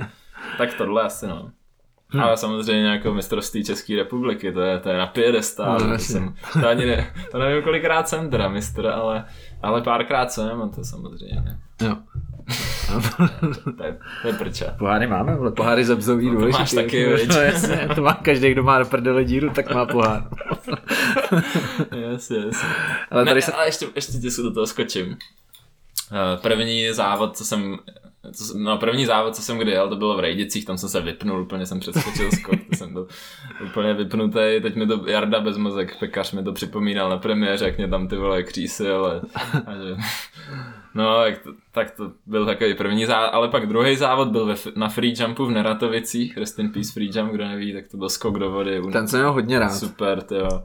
[0.58, 1.52] tak tohle asi, no.
[2.12, 2.24] Hmm.
[2.24, 5.84] Ale samozřejmě jako mistrovství České republiky, to je, to je na piedestálu.
[5.84, 9.26] No, to, jsem, to, ani ne, to nevím, kolikrát jsem teda mistr, ale,
[9.62, 11.58] ale párkrát jsem a to samozřejmě.
[11.82, 11.98] Jo.
[13.78, 14.66] to, je, to je prča.
[14.78, 18.64] Poháry máme, ale poháry zebzový no, to máš taky, no, jasně, to má každý, kdo
[18.64, 20.28] má na prdele díru, tak má pohár.
[21.96, 22.66] yes, yes.
[23.12, 23.52] Ale, tady ne, se...
[23.52, 25.18] ale ještě, ještě ti do toho skočím.
[26.12, 27.78] Eh, první závod, co jsem
[28.34, 31.02] co, no první závod, co jsem kdy jel, to bylo v Rejdicích, tam jsem se
[31.02, 33.08] vypnul, úplně jsem přeskočil skok, to jsem byl
[33.66, 37.88] úplně vypnutý, teď mi to Jarda Bezmozek, pekař mi to připomínal na premiéře, jak mě
[37.88, 39.22] tam ty vole křísil, ale,
[39.66, 39.96] a že,
[40.94, 44.56] no tak to, tak to byl takový první závod, ale pak druhý závod byl ve,
[44.76, 48.10] na free jumpu v Neratovicích, Rest in Peace free jump, kdo neví, tak to byl
[48.10, 48.82] skok do vody.
[48.92, 49.70] Ten jsem měl hodně rád.
[49.70, 50.64] Super, jo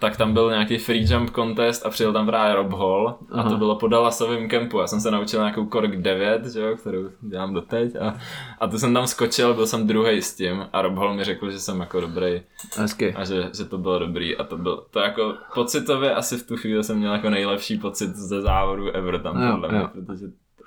[0.00, 3.50] tak tam byl nějaký free jump contest a přijel tam právě Rob Hall a Aha.
[3.50, 4.78] to bylo po Dallasovém kempu.
[4.78, 8.14] Já jsem se naučil nějakou Kork 9, že jo, kterou dělám doteď a,
[8.60, 11.50] a to jsem tam skočil, byl jsem druhý s tím a Rob Hall mi řekl,
[11.50, 12.42] že jsem jako dobrý
[12.76, 13.14] Hezky.
[13.14, 16.56] a že, že to bylo dobrý a to byl, to jako pocitově asi v tu
[16.56, 20.26] chvíli jsem měl jako nejlepší pocit ze závodu ever tam jo, podle mě, protože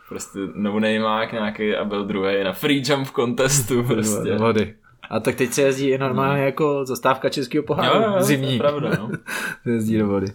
[0.09, 4.35] prostě no nějaký a byl druhý na free jump contestu prostě.
[4.35, 4.75] Vody.
[5.09, 8.47] A tak teď se jezdí i normálně jako zastávka českého poháru jo, jo, zimní.
[8.47, 9.11] To je pravda, no.
[9.73, 10.27] jezdí do vody.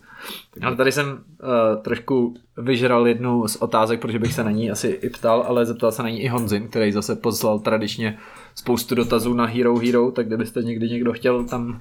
[0.63, 4.89] Ale tady jsem uh, trošku vyžral jednu z otázek, protože bych se na ní asi
[4.89, 8.19] i ptal, ale zeptal se na ní i Honzin, který zase poslal tradičně
[8.55, 11.81] spoustu dotazů na Hero Hero, tak kdybyste někdy někdo chtěl tam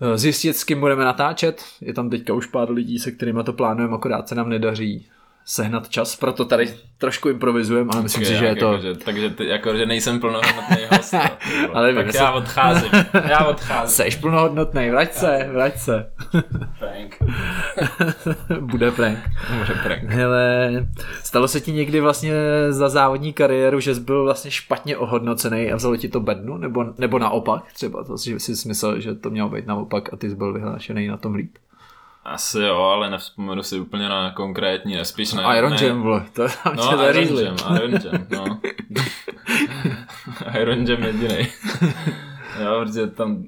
[0.00, 1.64] eh, zjistit, s kým budeme natáčet.
[1.80, 5.08] Je tam teďka už pár lidí, se kterými to plánujeme, akorát se nám nedaří
[5.50, 8.72] sehnat čas, proto tady trošku improvizujeme, ale myslím si, že je to...
[8.72, 11.14] Jako, že, takže ty, jako, že nejsem plnohodnotný host.
[11.72, 12.90] ale tak já odcházím,
[13.28, 13.94] já odcházím.
[13.96, 16.12] Seš plnohodnotný, vrať se, vrať se.
[16.78, 17.18] Prank.
[18.60, 19.18] Bude prank.
[19.58, 20.02] Bude prank.
[20.04, 20.70] Hele,
[21.24, 22.32] stalo se ti někdy vlastně
[22.68, 26.84] za závodní kariéru, že jsi byl vlastně špatně ohodnocený a vzalo ti to bednu, nebo,
[26.98, 30.36] nebo naopak třeba, to si, si myslel, že to mělo být naopak a ty jsi
[30.36, 31.56] byl vyhlášený na tom líp?
[32.30, 35.42] Asi jo, ale nevzpomenu si úplně na konkrétní, nespíš ne.
[35.56, 35.86] Iron ne.
[35.86, 38.60] Jam, vole, to tam no, Iron Jam, Iron Jam, no.
[40.60, 41.48] Iron Jam jediný.
[42.62, 43.44] jo, protože tam,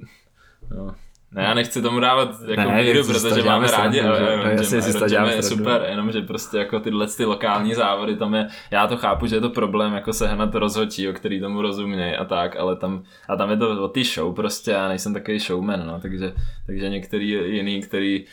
[0.77, 0.95] no.
[1.33, 4.41] Ne, já nechci tomu dávat jako ne, míru, protože máme rádi Iron Jam.
[4.41, 8.97] Iron Jam je super, jenomže prostě jako tyhle ty lokální závody, tam je, já to
[8.97, 12.77] chápu, že je to problém jako sehnat rozhodčí, o který tomu rozumějí a tak, ale
[12.77, 16.33] tam, a tam je to o ty show prostě, já nejsem takový showman, no, takže,
[16.67, 18.25] takže některý jiný, který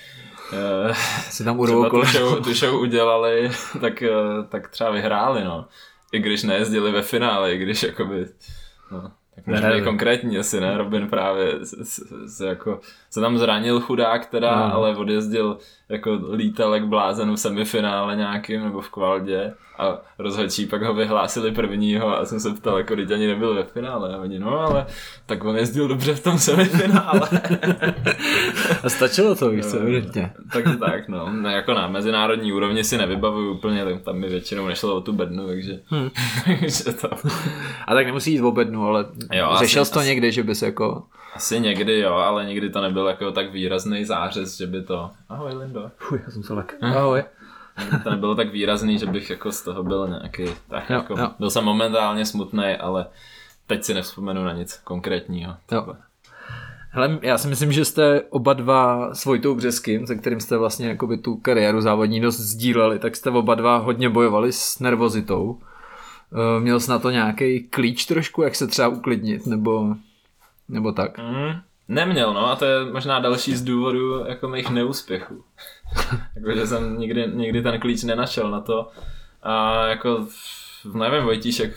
[0.53, 0.93] uh,
[1.29, 5.67] si tam urvou tu show, tu show udělali, tak, uh, tak třeba vyhráli, no.
[6.11, 8.25] I když nejezdili ve finále, i když jakoby,
[8.91, 9.11] no.
[9.45, 10.77] Tak možná ne, konkrétní asi, ne?
[10.77, 14.73] Robin právě se, se, se, jako, se tam zranil chudák teda, no.
[14.73, 15.57] ale odjezdil
[15.89, 21.51] jako lítal jak blázen v semifinále nějakým nebo v kvaldě a rozhodčí pak ho vyhlásili
[21.51, 24.85] prvního a jsem se ptal, jako teď ani nebyl ve finále a oni, no ale
[25.25, 27.21] tak on jezdil dobře v tom semifinále.
[28.83, 30.31] a stačilo to, víš co, no, evidentně.
[30.53, 31.33] tak tak, no.
[31.33, 31.49] no.
[31.49, 35.79] jako na mezinárodní úrovni si nevybavuju úplně, tam mi většinou nešlo o tu bednu, takže,
[35.85, 36.09] hmm.
[36.45, 37.09] takže to.
[37.87, 40.61] A tak nemusí jít o bednu, ale jo, řešil jsi to asi, někdy, že bys
[40.61, 41.03] jako...
[41.35, 45.11] Asi někdy jo, ale nikdy to nebyl jako tak výrazný zářez, že by to...
[45.29, 45.91] Ahoj Lindo.
[45.97, 46.75] Fuj, já jsem se lek.
[46.81, 47.23] Ahoj
[48.03, 51.29] to nebylo tak výrazný, že bych jako z toho byl nějaký, tak jo, jako, jo.
[51.39, 53.05] byl jsem momentálně smutný, ale
[53.67, 55.55] teď si nevzpomenu na nic konkrétního.
[55.71, 55.95] Jo.
[56.91, 60.87] Hele, já si myslím, že jste oba dva s Vojtou Břeským, se kterým jste vlastně
[60.87, 65.59] jakoby tu kariéru závodní dost sdíleli, tak jste oba dva hodně bojovali s nervozitou.
[66.33, 69.95] Eh, měl jsi na to nějaký klíč trošku, jak se třeba uklidnit, nebo,
[70.69, 71.17] nebo tak?
[71.17, 75.43] Mm, neměl, no a to je možná další z důvodů jako mých neúspěchů.
[76.35, 78.91] Jakože jsem nikdy, nikdy ten klíč nenašel na to.
[79.43, 80.27] A jako,
[80.93, 81.75] nevím, Vojtíšek,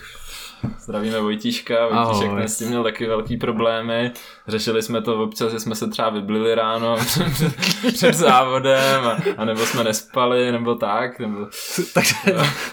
[0.79, 2.39] zdravíme Vojtíška, Vojtíšek Ahoj.
[2.39, 4.11] ten s tím měl taky velký problémy.
[4.47, 7.55] Řešili jsme to občas, že jsme se třeba vyblili ráno před,
[7.93, 11.19] před závodem, a, a, nebo jsme nespali, nebo tak.
[11.19, 11.47] Nebo...
[11.93, 12.15] Takže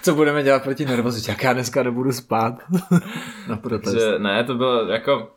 [0.03, 1.31] co budeme dělat proti nervozitě?
[1.31, 2.55] Jak já dneska nebudu spát?
[3.48, 3.94] Na protest.
[3.94, 5.29] Že, ne, to bylo jako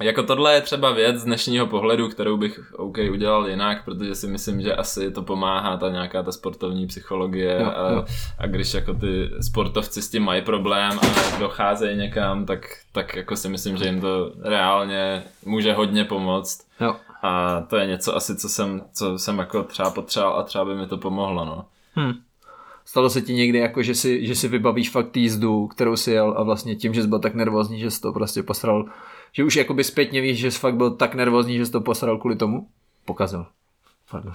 [0.00, 4.26] jako tohle je třeba věc z dnešního pohledu, kterou bych OK udělal jinak, protože si
[4.26, 8.04] myslím, že asi to pomáhá ta nějaká ta sportovní psychologie no, a, no.
[8.38, 12.60] a když jako ty sportovci s tím mají problém a docházejí někam, tak,
[12.92, 16.66] tak jako si myslím, že jim to reálně může hodně pomoct.
[16.80, 16.96] No.
[17.22, 20.74] A to je něco asi, co jsem, co jsem jako třeba potřeboval a třeba by
[20.74, 21.64] mi to pomohlo, no.
[21.94, 22.12] Hmm.
[22.84, 26.34] Stalo se ti někdy jako, že si, že si vybavíš fakt jízdu, kterou si jel
[26.36, 28.84] a vlastně tím, že jsi byl tak nervózní, že jsi to prostě posral
[29.32, 32.18] Že už jakoby zpětně víš, že jsi fakt byl tak nervózní, že jsi to posral
[32.18, 32.66] kvůli tomu?
[33.04, 33.46] Pokazil.
[34.10, 34.34] Pardon.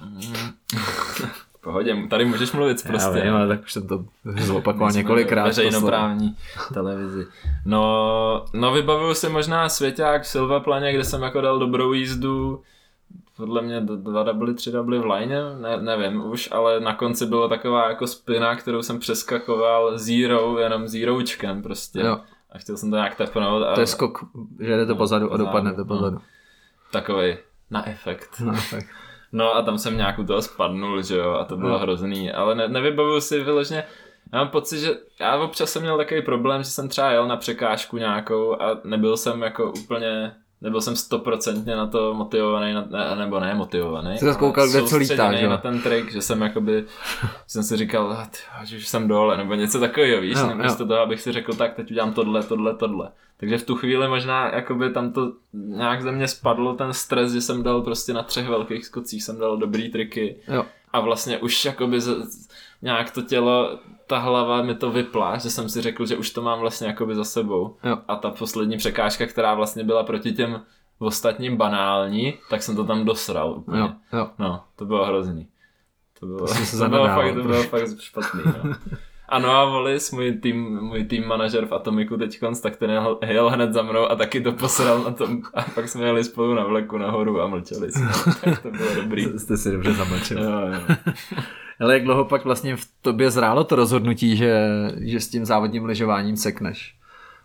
[1.53, 3.21] V pohodě, tady můžeš mluvit Já prostě.
[3.21, 5.45] vím, ale tak už jsem to zopakoval několikrát.
[5.45, 6.37] Veřejnoprávní
[6.73, 7.27] televizi.
[7.65, 12.61] No, no vybavuju si možná Svěťák v Silvaplaně, kde jsem jako dal dobrou jízdu.
[13.37, 17.47] Podle mě dva double, tři double v line, ne, nevím už, ale na konci byla
[17.47, 21.99] taková jako spina, kterou jsem přeskakoval zero, jenom zeroučkem prostě.
[21.99, 22.19] Jo,
[22.51, 24.19] A chtěl jsem to nějak tepnout a to je skok,
[24.59, 25.85] že jdete No, pozadu a pozadu, dopadnete no.
[25.85, 26.17] pozadu.
[26.91, 27.37] takovej
[27.71, 28.29] na efekt.
[28.39, 28.83] No, tak.
[29.31, 31.79] No a tam jsem nějak u toho spadnul, že jo, a to bylo No.
[31.79, 33.83] hrozný, ale ne, nevybavuju si vyloženě,
[34.33, 37.37] já mám pocit, že já občas jsem měl takový problém, že jsem třeba jel na
[37.37, 43.15] překážku nějakou a nebyl jsem jako úplně, nebyl jsem stoprocentně na to motivovaný, na, ne,
[43.15, 44.17] nebo ne motivovaný.
[44.17, 46.85] Jsi zas koukal, kde co lítá, že na ten trik, že jsem jakoby,
[47.47, 50.55] jsem si říkal, "Ah, že už jsem dole, nebo něco takového, víš, jo.
[50.55, 53.11] místo toho, abych si řekl, tak teď udělám tohle, tohle, tohle.
[53.37, 57.41] Takže v tu chvíli možná jakoby tam to nějak ze mě spadlo ten stres, že
[57.41, 61.65] jsem dal prostě na třech velkých skocích jsem dal dobrý triky Jo, a vlastně už
[61.65, 62.09] jakoby z,
[62.81, 66.41] nějak to tělo, ta hlava mi to vypla, že jsem si řekl, že už to
[66.41, 67.77] mám vlastně jakoby za sebou.
[67.83, 67.97] jo.
[68.07, 70.61] A ta poslední překážka, která vlastně byla proti těm
[70.99, 73.79] ostatním banální, tak jsem to tam dosral úplně.
[73.79, 74.29] Jo, jo.
[74.39, 75.47] No, to bylo hrozný.
[76.19, 78.41] To bylo, se to bylo, fakt, to bylo fakt špatný.
[78.45, 78.75] No.
[79.29, 83.49] Ano a Volis, můj tým, můj tým manažer v Atomiku teďkonc, tak ten jel, jel
[83.49, 85.41] hned za mnou a taky to posral na tom.
[85.53, 88.11] A pak jsme jeli spolu na vleku nahoru a mlčeli jsme.
[88.43, 89.25] tak to bylo dobrý.
[89.37, 90.43] Jste si dobře zamlčil.
[90.43, 90.95] Jo, jo.
[91.79, 94.67] Ale jak dlouho pak vlastně v tobě zrálo to rozhodnutí, že,
[95.01, 96.95] že s tím závodním lyžováním sekneš?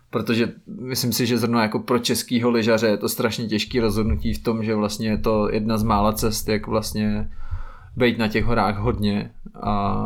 [0.09, 4.43] Protože myslím si, že zrovna jako pro českýho lyžaře je to strašně těžký rozhodnutí v
[4.43, 7.31] tom, že vlastně je to jedna z mála cest, jak vlastně
[7.97, 9.31] být na těch horách hodně
[9.63, 9.97] a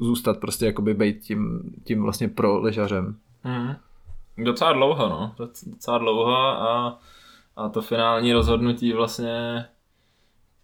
[0.00, 3.16] zůstat prostě jakoby být tím, tím vlastně pro lyžařem.
[3.44, 3.76] Mhm.
[4.44, 5.34] Docela dlouho, no.
[5.38, 6.98] Doc- Docela dlouho a,
[7.56, 9.64] a to finální rozhodnutí vlastně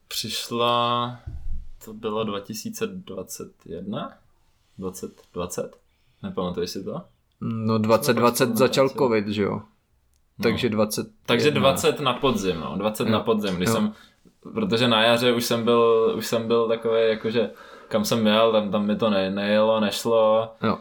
[0.09, 1.17] přišla,
[1.85, 4.13] to bylo 2021?
[4.79, 5.77] 2020?
[6.23, 7.01] Nepamatuješ si to?
[7.41, 9.63] No 2020 pak začal covid, že jo?
[10.43, 11.07] Takže 20.
[11.27, 12.77] Takže 20 na podzim, no.
[12.77, 13.13] 20 Jo.
[13.13, 13.75] na podzim, když Jo.
[13.75, 13.93] jsem,
[14.55, 17.51] protože na jaře už jsem byl, už jsem byl takový, jakože
[17.95, 20.53] kam jsem jel, tam, tam mi to ne, nejelo, nešlo.
[20.63, 20.79] Jo.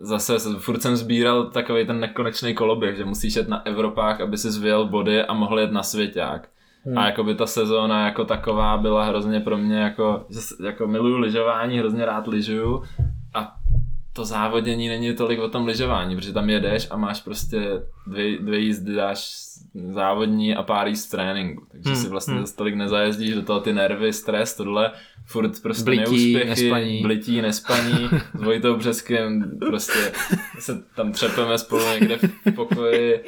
[0.00, 4.50] Zase furt jsem sbíral takový ten nekonečný koloběh, že musíš jet na Evropách, aby si
[4.50, 6.48] zvěl body a mohl jet na svěťák.
[6.84, 6.98] Hmm.
[6.98, 10.26] A jakoby ta sezóna jako taková byla hrozně pro mě jako,
[10.64, 12.82] jako miluju lyžování, hrozně rád lyžuju
[13.34, 13.54] a
[14.12, 18.58] to závodění není tolik o tom lyžování, protože tam jedeš a máš prostě dvě, dvě
[18.58, 19.48] jízdy dáš
[19.92, 21.66] závodní a pár jízd tréninku.
[21.72, 22.44] Takže Hmm, si vlastně hmm.
[22.56, 24.92] tolik nezajezdíš do toho ty nervy, stres, tohle,
[25.30, 27.02] furt prostě Blití, neúspěchy, nespaní.
[27.02, 30.12] blití, nespaní, s Vojtou Břeskem prostě
[30.58, 33.24] se tam třepeme spolu někde v pokoji.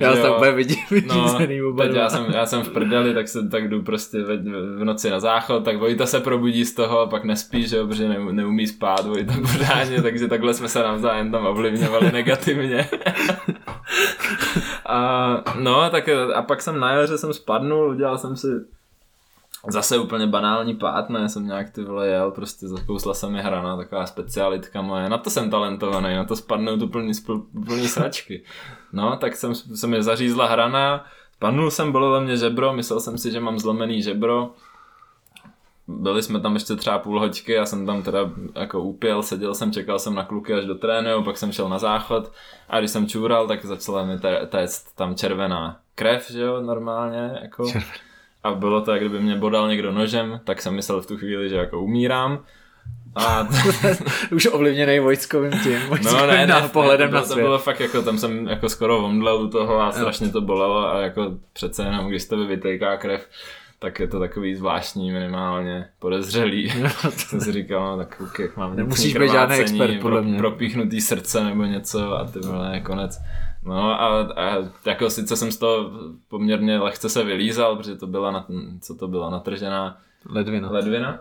[0.00, 0.34] Já se jo.
[0.36, 1.38] úplně vidím, No,
[1.78, 4.36] teď já jsem, já jsem v prdeli, tak se tak jdu prostě ve,
[4.76, 8.08] v noci na záchod, tak Vojta se probudí z toho, pak nespí, že jo, protože
[8.08, 12.88] ne, neumí spát Vojta pořádně, takže takhle jsme se navzájem tam ovlivňovali negativně.
[14.86, 18.46] a, no, tak a pak jsem na jaře jsem spadnul, udělal jsem si
[19.68, 23.76] Zase úplně banální pád, ne, jsem nějak ty vole jel, prostě zakousla se mi hrana,
[23.76, 28.44] taková specialitka moje, na to jsem talentovaný, na to spadnout úplný, spl- úplný sračky.
[28.92, 33.30] No, tak jsem, se mi zařízla hrana, spadnul jsem, bolelo mě žebro, myslel jsem si,
[33.32, 34.50] že mám zlomený žebro,
[35.88, 38.18] byli jsme tam ještě třeba půl hoďky, já jsem tam teda
[38.54, 41.78] jako úpěl, seděl jsem, čekal jsem na kluky až do trénu, pak jsem šel na
[41.78, 42.32] záchod
[42.68, 47.38] a když jsem čůral, tak začala mi té- téct tam červená krev, že jo, normálně,
[47.42, 47.66] jako.
[47.66, 48.09] Červená.
[48.42, 51.48] A bylo to, jak kdyby mě bodal někdo nožem, tak jsem myslel v tu chvíli,
[51.48, 52.44] že jako umírám.
[53.16, 53.48] A
[54.32, 57.44] Už ovlivněný vojskovým tím, vojskovým no ne, ne, pohledem ne, na to, to svět.
[57.44, 61.00] bylo fakt jako, tam jsem jako skoro omdlel u toho a strašně to bolelo a
[61.00, 63.26] jako přece jenom, když z tebe vytejká krev,
[63.78, 66.72] tak je to takový zvláštní, minimálně podezřelý.
[67.10, 70.38] jsem si říkal, no tak ok, jak mám Nemusíš být žádný expert, podle mě.
[70.38, 73.18] Propíchnutý srdce nebo něco a ty vole, konec.
[73.64, 75.90] No a, a jako sice jsem z toho
[76.28, 78.46] poměrně lehce se vylízal, protože to byla, na,
[78.80, 80.70] co to byla, natržená Ledvina.
[80.70, 81.18] ledvina.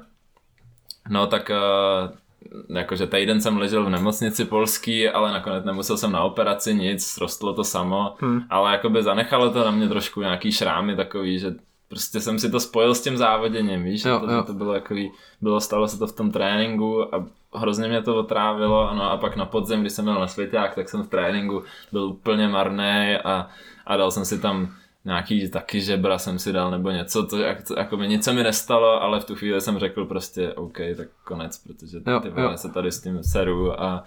[1.09, 6.21] No tak uh, jakože týden jsem ležel v nemocnici polský, ale nakonec nemusel jsem na
[6.23, 8.41] operaci nic, rostlo to samo, Hmm.
[8.49, 11.55] ale jakoby zanechalo to na mě trošku nějaký šrámy takový, že
[11.89, 14.37] prostě jsem si to spojil s tím závoděním, víš, Jo, to, jo.
[14.41, 17.25] že to bylo takový, bylo, stalo se to v tom tréninku a
[17.55, 20.89] hrozně mě to otrávilo, no a pak na podzim, když jsem byl na svěťák, tak
[20.89, 23.47] jsem v tréninku byl úplně marný a,
[23.85, 24.73] a dal jsem si tam
[25.05, 28.43] nějaký taky žebra jsem si dal nebo něco, to, jak, jako mi nic se mi
[28.43, 32.51] nestalo, ale v tu chvíli jsem řekl prostě OK, tak konec, protože Jo, ty jo.
[32.55, 34.03] se tady s tím seru a,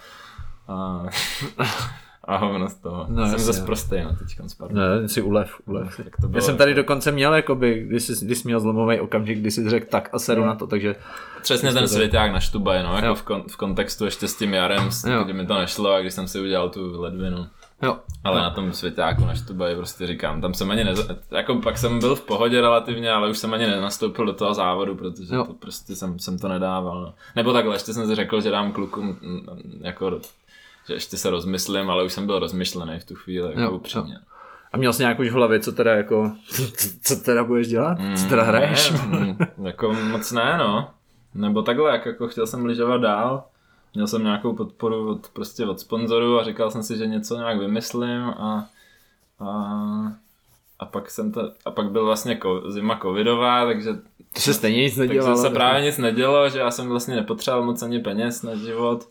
[0.69, 1.03] a,
[2.25, 3.07] a hovno z toho.
[3.09, 3.67] No, jsem zase jo.
[3.67, 4.75] prostý, no, teďka spadl.
[4.75, 5.97] Ne, si ulev, ulev.
[5.97, 9.01] Tak to bylo, Já jsem tady dokonce měl, jakoby, když jsi, když jsi měl zlomový
[9.01, 10.97] okamžik, kdy jsi řekl tak a seru na to, takže
[11.43, 13.15] Přesně ten světák na Štubaj, no, jako Jo.
[13.15, 15.25] v, kon, v, kontextu ještě s tím jarem, Jo.
[15.25, 17.47] kdy mi to nešlo a když jsem si udělal tu ledvinu.
[17.83, 17.97] jo.
[18.25, 21.03] Ale na tom světáku na Štubaj prostě říkám, tam jsem ani neza...
[21.31, 24.95] jako pak jsem byl v pohodě relativně, ale už jsem ani nenastoupil do toho závodu,
[24.95, 25.45] protože Jo.
[25.45, 27.03] to prostě jsem, jsem to nedával.
[27.03, 27.15] No.
[27.37, 29.17] Nebo takhle, ještě jsem si řekl, že dám klukům
[29.81, 30.11] jako
[30.87, 34.19] že ještě se rozmyslím, ale už jsem byl rozmyšlený v tu chvíli, jako Jo, upřímně.
[34.73, 36.33] A měl jsi nějakou už v hlavě, co teda jako,
[37.03, 37.99] co teda budeš dělat?
[38.17, 38.91] Co teda hraješ?
[38.91, 40.91] Ne, mm, jako moc ne, no.
[41.35, 43.45] Nebo takhle, jak jako chtěl jsem lyžovat dál,
[43.95, 47.59] měl jsem nějakou podporu od, prostě od sponzorů a říkal jsem si, že něco nějak
[47.59, 48.67] vymyslím a,
[49.41, 49.73] a,
[50.79, 53.91] a pak jsem to, a pak byl vlastně ko, zima covidová, takže,
[54.35, 55.37] To se stejně nic takže nedělalo.
[55.37, 59.09] se právě nic nedělo, že já jsem vlastně nepotřeboval moc ani peněz na život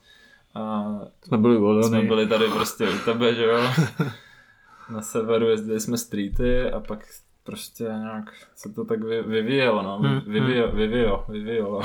[0.55, 0.85] a
[1.23, 3.59] Jsme byli jsme byli tady prostě u tebe, že jo.
[4.93, 6.99] Na severu jezdili jsme streety a pak
[7.43, 9.97] prostě nějak se to tak vy, vyvíjelo, no.
[9.97, 11.81] Hmm, Vyvíjo, vyvíjo, vyvíjelo.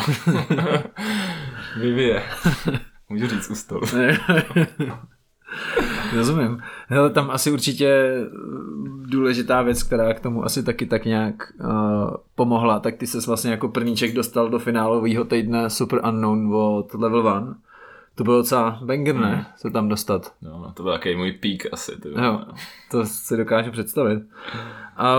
[1.81, 2.23] Vyvíje.
[3.09, 3.81] Můžu říct u stolu.
[6.17, 6.63] Rozumím.
[6.89, 8.15] Hele, tam asi určitě
[9.03, 11.71] důležitá věc, která k tomu asi taky tak nějak uh,
[12.35, 17.35] pomohla, tak ty ses vlastně jako prvníček dostal do finálového týdne Super Unknown od Level
[17.35, 17.57] 1.
[18.17, 19.47] To bylo docela banger, ne?
[19.57, 20.33] Se tam dostat.
[20.43, 22.01] No, no, to byl takový můj pík asi.
[22.01, 22.09] Ty.
[22.09, 22.41] Jo,
[22.91, 24.23] to si dokážu představit.
[24.97, 25.17] A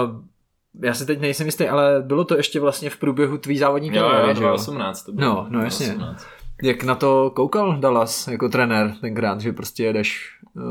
[0.83, 4.03] já si teď nejsem jistý, ale bylo to ještě vlastně v průběhu tvý závodní Jo,
[4.03, 4.47] kariéry, jo, že jo?
[4.49, 5.33] 2018 to bylo.
[5.33, 5.85] No, no jasně.
[5.85, 6.27] 2018.
[6.63, 10.63] Jak na to koukal Dallas jako trenér tenkrát, že prostě jedeš uh,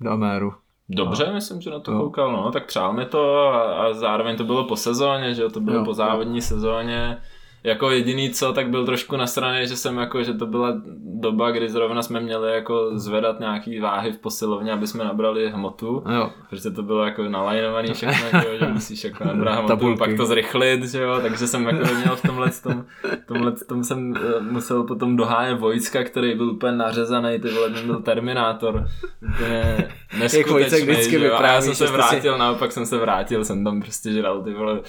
[0.00, 0.52] do Améru?
[0.88, 1.98] Dobře, myslím, že na to Jo.
[2.00, 5.50] koukal, no, tak přál mi to a, a zároveň to bylo po sezóně, že jo,
[5.50, 7.18] to bylo Jo, po závodní sezóně.
[7.66, 10.82] Jako jediný co, tak byl trošku nasraný, že jsem jako, že to byla
[11.20, 16.04] doba, kdy zrovna jsme měli jako zvedat nějaký váhy v posilovně, aby jsme nabrali hmotu.
[16.14, 19.98] Jo, Protože to bylo jako nalajnovaný všechno, že, jo, že musíš jako nabrat hmotu, Tabulky.
[19.98, 22.84] pak to zrychlit, že jo, takže jsem jako měl v tomhle tom,
[23.26, 27.86] tomhle tom jsem eh, musel potom dohájet Vojcka, který byl úplně nařezaný, ty vole, ten
[27.86, 28.86] byl Terminátor,
[29.34, 33.64] úplně neskutečný, vždycky že jo, a já jsem se vrátil, naopak jsem se vrátil, jsem
[33.64, 34.80] tam prostě žral ty vole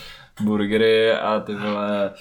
[0.41, 2.11] burgery a ty vole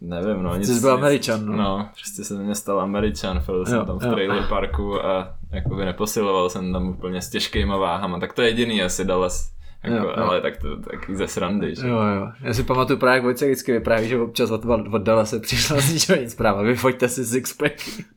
[0.00, 0.68] nevím, no, nic.
[0.68, 1.56] Jsi byl Američan, no.
[1.56, 1.88] no.
[1.94, 6.50] prostě se mě stal Američan, byl Jo, jsem tam v trailer parku a jakoby neposiloval
[6.50, 9.52] jsem tam úplně s těžkýma váhama, tak to je jediný asi Dallas,
[9.84, 10.14] jako, Jo, jo.
[10.16, 11.88] ale tak to taky ze srandy, že?
[11.88, 12.28] jo, jo.
[12.40, 15.92] Já si pamatuju právě, jak Vojcek vždycky vypráví, že občas od, od Dallase přišla z
[15.92, 16.62] ničeho nic zpráva.
[16.62, 18.04] Vyfoďte si sixpacky.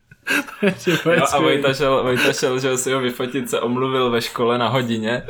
[1.06, 4.68] Jo, a Vojta šel, Vojta šel, že si ho vyfotit, se omluvil ve škole na
[4.68, 5.22] hodině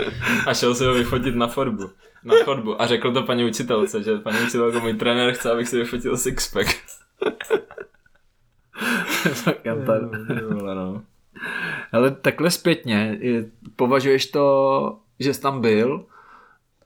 [0.47, 1.91] a šel si ho vyfotit na fotbu.
[2.25, 5.77] Na chodbu a řekl to paní učitelce, že paní učitelko, můj trenér chce, abych si
[5.77, 6.69] vyfotil sixpack.
[9.63, 10.09] Kantar.
[10.27, 11.03] Ty vole, no.
[11.93, 13.45] Ale takhle zpětně, je-
[13.77, 16.05] považuješ to, že jsi tam byl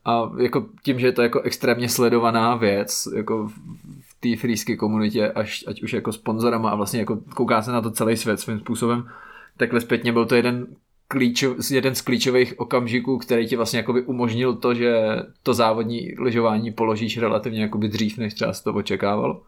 [0.05, 3.53] a jako tím, že je to jako extrémně sledovaná věc, jako v-
[4.01, 7.81] v té frýské komunitě, až, ať už jako sponzorama a vlastně jako kouká se na
[7.81, 9.11] to celý svět svým způsobem,
[9.57, 10.67] takhle zpětně byl to jeden
[11.09, 14.97] klíčov, jeden z klíčových okamžiků, který ti vlastně jakoby umožnil to, že
[15.43, 19.43] to závodní lyžování položíš relativně jakoby dřív, než třeba se to očekávalo.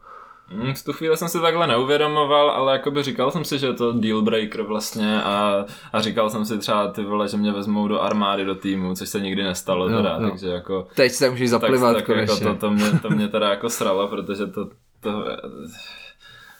[0.53, 3.73] Mm, V tu chvíli jsem si takhle neuvědomoval, ale jakoby říkal jsem si, že je
[3.73, 7.87] to deal breaker vlastně a, a říkal jsem si třeba ty vole, že mě vezmou
[7.87, 10.29] do armády do týmu, což se nikdy nestalo Jo, teda, jo.
[10.29, 12.45] takže jako Teď se můžeš tak, zaplivat tak jako konečně.
[12.45, 14.69] to, to, mě, to mě teda jako sralo, protože to,
[14.99, 15.25] to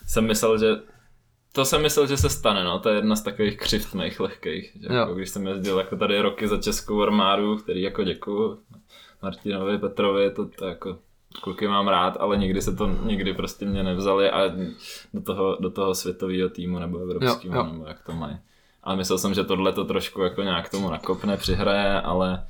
[0.07, 0.67] jsem myslel, že
[1.51, 4.77] to jsem myslel, že se stane, no, to je jedna z takových křivt mých lehkých,
[4.81, 8.59] že jako když jsem jezdil jako tady roky za českou armádu, který jako děkuju
[9.21, 10.97] Martinovi, Petrovi, to, to jako
[11.41, 14.41] kluky mám rád, ale nikdy se to, nikdy prostě mě nevzali a
[15.13, 18.37] do toho, do toho světového týmu nebo evropského, nebo jak to mají.
[18.83, 22.47] Ale myslel jsem, že tohle to trošku jako nějak tomu nakopne, přihraje, ale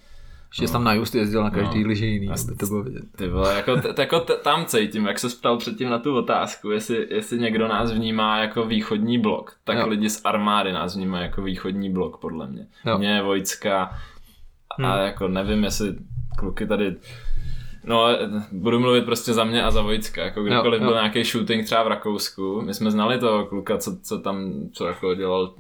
[0.52, 1.88] Ještě jsi tam na just jezdil na každý No.
[1.88, 3.04] lyži jiný, aby to bylo vidět.
[3.16, 6.72] ty vole, jako, t- jako t- tam cítím, jak se ptal předtím na tu otázku,
[6.72, 9.88] jestli, jestli někdo nás vnímá jako východní blok, tak Jo.
[9.88, 12.62] lidi z armády nás vnímají jako východní blok, podle mě.
[12.86, 12.92] Jo.
[12.92, 12.98] Jo.
[12.98, 13.84] Mě, Vojcka
[14.80, 15.06] a Hmm.
[15.06, 15.96] jako nevím, jestli
[16.38, 16.96] kluky tady
[17.86, 18.08] No,
[18.52, 20.24] budu mluvit prostě za mě a za Vojcka.
[20.24, 20.92] Jako kdykoliv Jo, jo.
[20.94, 24.88] byl nějaký shooting třeba v Rakousku, my jsme znali toho kluka, co, co tam co
[24.88, 25.54] jako dělal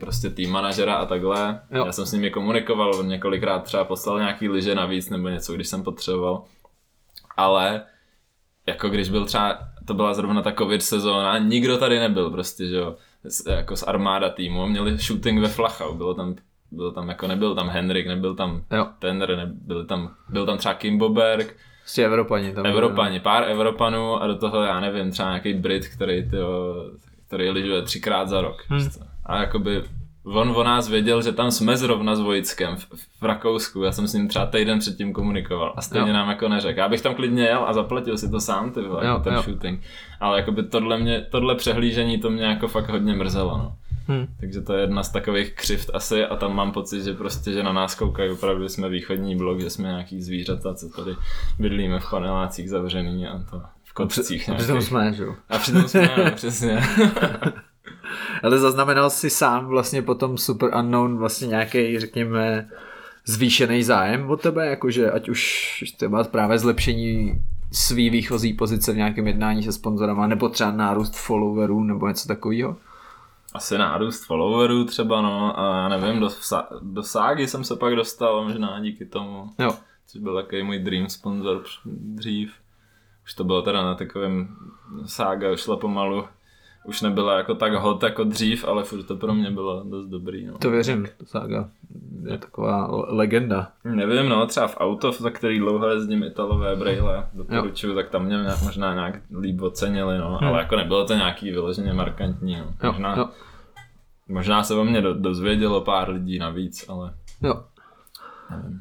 [0.00, 1.60] prostě tým manažera a takhle.
[1.70, 1.86] Jo.
[1.86, 5.68] Já jsem s nimi komunikoval, on několikrát třeba poslal nějaký liže navíc nebo něco, když
[5.68, 6.44] jsem potřeboval.
[7.36, 7.82] Ale
[8.66, 12.76] jako když byl třeba, to byla zrovna ta covid sezóna, nikdo tady nebyl prostě, že
[12.76, 16.36] jo, z, jako z armáda týmu, měli shooting ve Flachau, bylo tam,
[16.70, 20.74] bylo tam jako nebyl tam Henrik, nebyl tam Jo, Tenner, nebyl tam, byl tam třeba
[20.74, 22.52] Kimboberg, prostě Evropani.
[22.52, 26.74] Tam Evropani, pár Evropanů a do toho já nevím, třeba nějaký Brit, který, tyjo,
[27.26, 28.64] který lyžuje třikrát za rok.
[28.68, 28.80] Hmm.
[28.80, 28.90] Hmm.
[29.26, 29.82] A jakoby
[30.24, 32.86] on o nás věděl, že tam jsme zrovna s Vojickem v,
[33.20, 36.14] v Rakousku, já jsem s ním třeba týden předtím komunikoval a stejně Jo.
[36.14, 36.78] nám jako neřekl.
[36.78, 39.34] Já bych tam klidně jel a zaplatil si to sám, ty vole, Jo, jako ten
[39.34, 39.42] jo.
[39.42, 39.80] shooting.
[40.20, 43.76] Ale jakoby tohle, mě, tohle přehlížení to mě jako fakt hodně mrzelo, no.
[44.08, 44.26] Hm.
[44.40, 47.62] Takže to je jedna z takových křivt asi a tam mám pocit, že prostě, že
[47.62, 51.16] na nás koukají opravdu, jsme východní blok, že jsme nějaký zvířata, co tady
[51.58, 55.34] bydlíme v panelácích zavřený a to v kotcích A přitom jsme, že jo.
[55.48, 56.80] A přitom jsme, no, přesně.
[58.42, 62.68] Ale zaznamenal si sám vlastně potom Super Unknown vlastně nějaký, řekněme,
[63.26, 67.42] zvýšený zájem o tebe, jakože ať už třeba právě zlepšení
[67.72, 72.76] svý výchozí pozice v nějakém jednání se sponzorama, nebo třeba nárůst followerů, nebo něco takového?
[73.54, 76.28] Asi nárůst followerů třeba, no, a já nevím, do,
[76.80, 79.74] do ságy jsem se pak dostal, možná díky tomu, Jo.
[80.06, 82.52] což byl takový můj dream sponsor dřív.
[83.24, 84.56] Už to bylo teda na takovém
[85.06, 86.24] sága, šla pomalu,
[86.84, 90.46] už nebyla jako tak hot jako dřív, ale furt to pro mě bylo dost dobrý,
[90.46, 90.58] no.
[90.58, 91.68] To věřím, Saga
[92.30, 93.68] je taková le- legenda.
[93.84, 98.36] Nevím, no, třeba v auto, za který dlouho jezdím Italové brejle, doporučuju, tak tam mě
[98.64, 100.48] možná nějak líp ocenili, no, Hmm.
[100.48, 102.64] ale jako nebylo to nějaký vyloženě markantní, no.
[102.82, 103.28] Jo, Možná, jo,
[104.28, 107.62] možná se o mě do, dozvědělo pár lidí navíc, ale jo.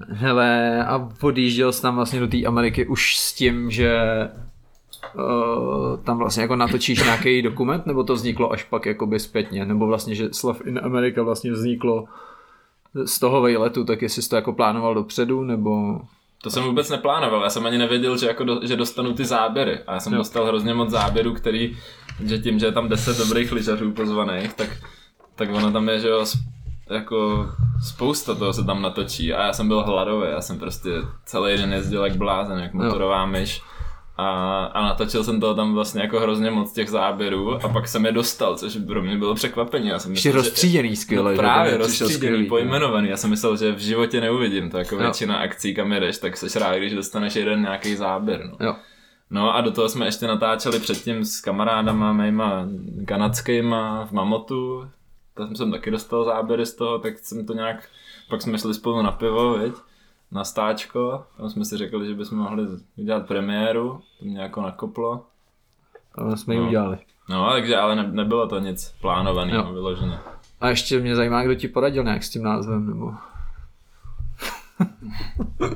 [0.09, 3.99] Hele, a odjížděl jsi tam vlastně do té Ameriky už s tím, že
[6.03, 10.15] tam vlastně jako natočíš nějaký dokument, nebo to vzniklo až pak jakoby zpětně, nebo vlastně,
[10.15, 12.05] že Slav in America vlastně vzniklo
[13.05, 16.01] z toho vejletu, tak jestli jsi to jako plánoval dopředu, nebo...
[16.43, 19.79] To jsem vůbec neplánoval, já jsem ani nevěděl, že, jako do, že dostanu ty záběry.
[19.87, 20.17] A já jsem jo.
[20.17, 21.77] dostal hrozně moc záběrů, který,
[22.25, 24.69] že tím, že je tam 10 dobrých lyžařů pozvaných, tak,
[25.35, 26.25] tak ono tam je, že jo,
[26.89, 27.49] jako
[27.87, 30.89] spousta toho se tam natočí a já jsem byl hladový, já jsem prostě
[31.25, 33.61] celý den jezdil jak blázen, jak motorová myš.
[34.21, 38.05] A, a natočil jsem toho tam vlastně jako hrozně moc těch záběrů a pak jsem
[38.05, 39.87] je dostal, což pro mě bylo překvapení.
[39.87, 43.09] Já jsem Ještě myslel, rozstříděný skvěle, No právě, rozstříděný, skvělý, pojmenovaný.
[43.09, 45.01] Já jsem myslel, že v životě neuvidím to, jako Jo.
[45.01, 48.49] většina akcí, kam jedeš, tak seš rád, když dostaneš jeden nějaký záběr.
[48.59, 48.65] No.
[48.67, 48.75] Jo.
[49.29, 52.67] no a do toho jsme ještě natáčeli předtím s kamarádama mýma
[53.05, 54.87] kanadskýma v Mamotu.
[55.33, 57.87] Tam jsem taky dostal záběry z toho, tak jsem to nějak,
[58.29, 59.73] pak jsme šli spolu na pivo, viď?
[60.31, 62.63] Na stáčko, tam jsme si řekli, že bychom mohli
[62.97, 65.25] udělat premiéru, to mě jako nakoplo.
[66.15, 66.67] To jsme ji No.
[66.67, 66.97] udělali.
[67.29, 70.17] No, takže ale ne, nebylo to nic plánovaného, vyloženě.
[70.61, 73.13] A ještě mě zajímá, kdo ti poradil nějak s tím názvem, nebo...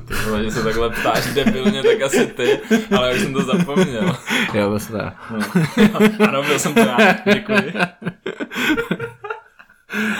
[0.08, 2.60] Ty vole, že se takhle ptáš debilně, tak asi ty,
[2.96, 4.16] ale já už jsem to zapomněl.
[4.54, 4.98] Jo, vlastně.
[5.30, 5.38] No.
[6.28, 6.96] Ano, byl jsem to já,
[7.34, 7.72] děkuji.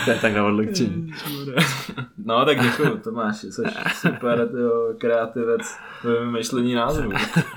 [0.05, 1.12] To je tak na odlehčení.
[2.24, 3.62] No, tak děkuji, Tomáš, jsi
[3.93, 7.12] super tyjo, kreativec ve vymyšlení názvu.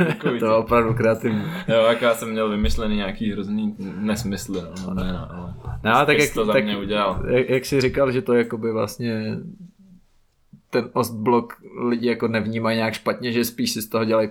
[0.07, 1.43] Děkuji To je opravdu kreativní.
[1.67, 5.53] Jo, jak já jsem měl vymyšlený nějaký hrozný nesmysly, no, no ne, no, ale
[5.83, 7.23] No, tak jak, jsi to za tak, mě udělal.
[7.27, 9.37] Jak, jak jsi říkal, že to jakoby vlastně
[10.69, 11.53] ten ostblok
[11.87, 14.29] lidi jako nevnímají nějak špatně, že spíš si z toho dělají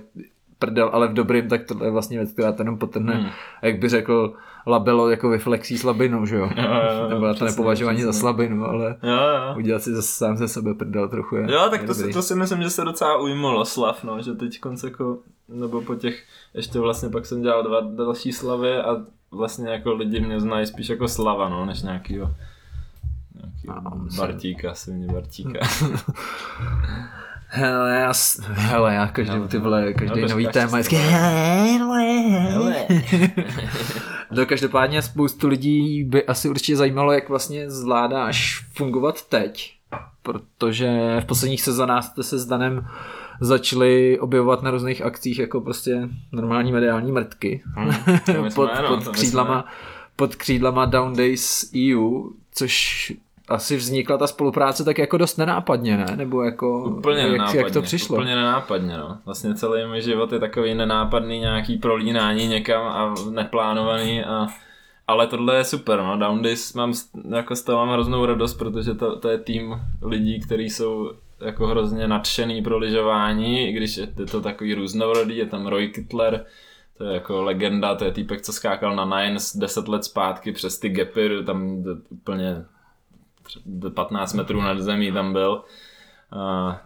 [0.59, 3.15] prdel, ale v dobrým, tak to je vlastně věc, která to jenom potrhne.
[3.15, 3.31] Hmm.
[3.63, 4.35] Jak by řekl
[4.67, 6.51] labelo jako vyflexí slabinu, že jo?
[6.57, 9.55] Jo, jo, jo, Nebo já to nepovažování za slabinu, ale Jo, jo.
[9.57, 12.23] udělat si zase sám ze sebe prdel trochu je Jo, tak je to si, to
[12.23, 16.23] si myslím, že se docela ujmulo slav, no, že teď konce jako, nebo po těch,
[16.55, 18.97] ještě vlastně pak jsem dělal dva další slavy a
[19.31, 22.31] vlastně jako lidi mě znají spíš jako slava, no, než nějakýho,
[23.35, 25.61] nějakýho No, Bartíka, silně Bartíka.
[27.51, 28.13] Hele, já,
[28.49, 32.87] hele, já každý, ty vole, každý No, nový téma, jsi hele, hele.
[34.31, 39.75] No každopádně spoustu lidí by asi určitě zajímalo, jak vlastně zvládáš fungovat teď,
[40.23, 42.87] protože v posledních sezónách jste se s Danem
[43.41, 47.63] začali objevovat na různých akcích jako prostě normální mediální mrtky.
[47.67, 47.93] Hm,
[48.25, 49.65] jsme, pod, ano, pod, křídlama,
[50.17, 53.13] pod křídlama Down Days EU, což
[53.49, 56.07] asi vznikla ta spolupráce tak jako dost nenápadně, ne?
[56.17, 57.61] Nebo jako, Úplně jak, nenápadně.
[57.61, 58.17] jak to přišlo?
[58.17, 59.19] Úplně nenápadně, no.
[59.27, 64.47] Vlastně celý můj život je takový nenápadný, nějaký prolínání někam a neplánovaný a
[65.07, 66.17] ale tohle je super, no.
[66.19, 69.81] Down Days mám, z- jako z toho mám hroznou radost, protože to, to je tým
[70.03, 75.47] lidí, kteří jsou jako hrozně nadšený pro lyžování, i když je to takový různorodý, je
[75.47, 76.45] tam Roy Kittler,
[76.99, 80.79] to je jako legenda, to je týpek, co skákal na Nines 10 let zpátky přes
[80.79, 82.65] ty gapy, tam úplně
[83.95, 85.65] 15 metrů nad zemí tam byl.
[86.33, 86.81] A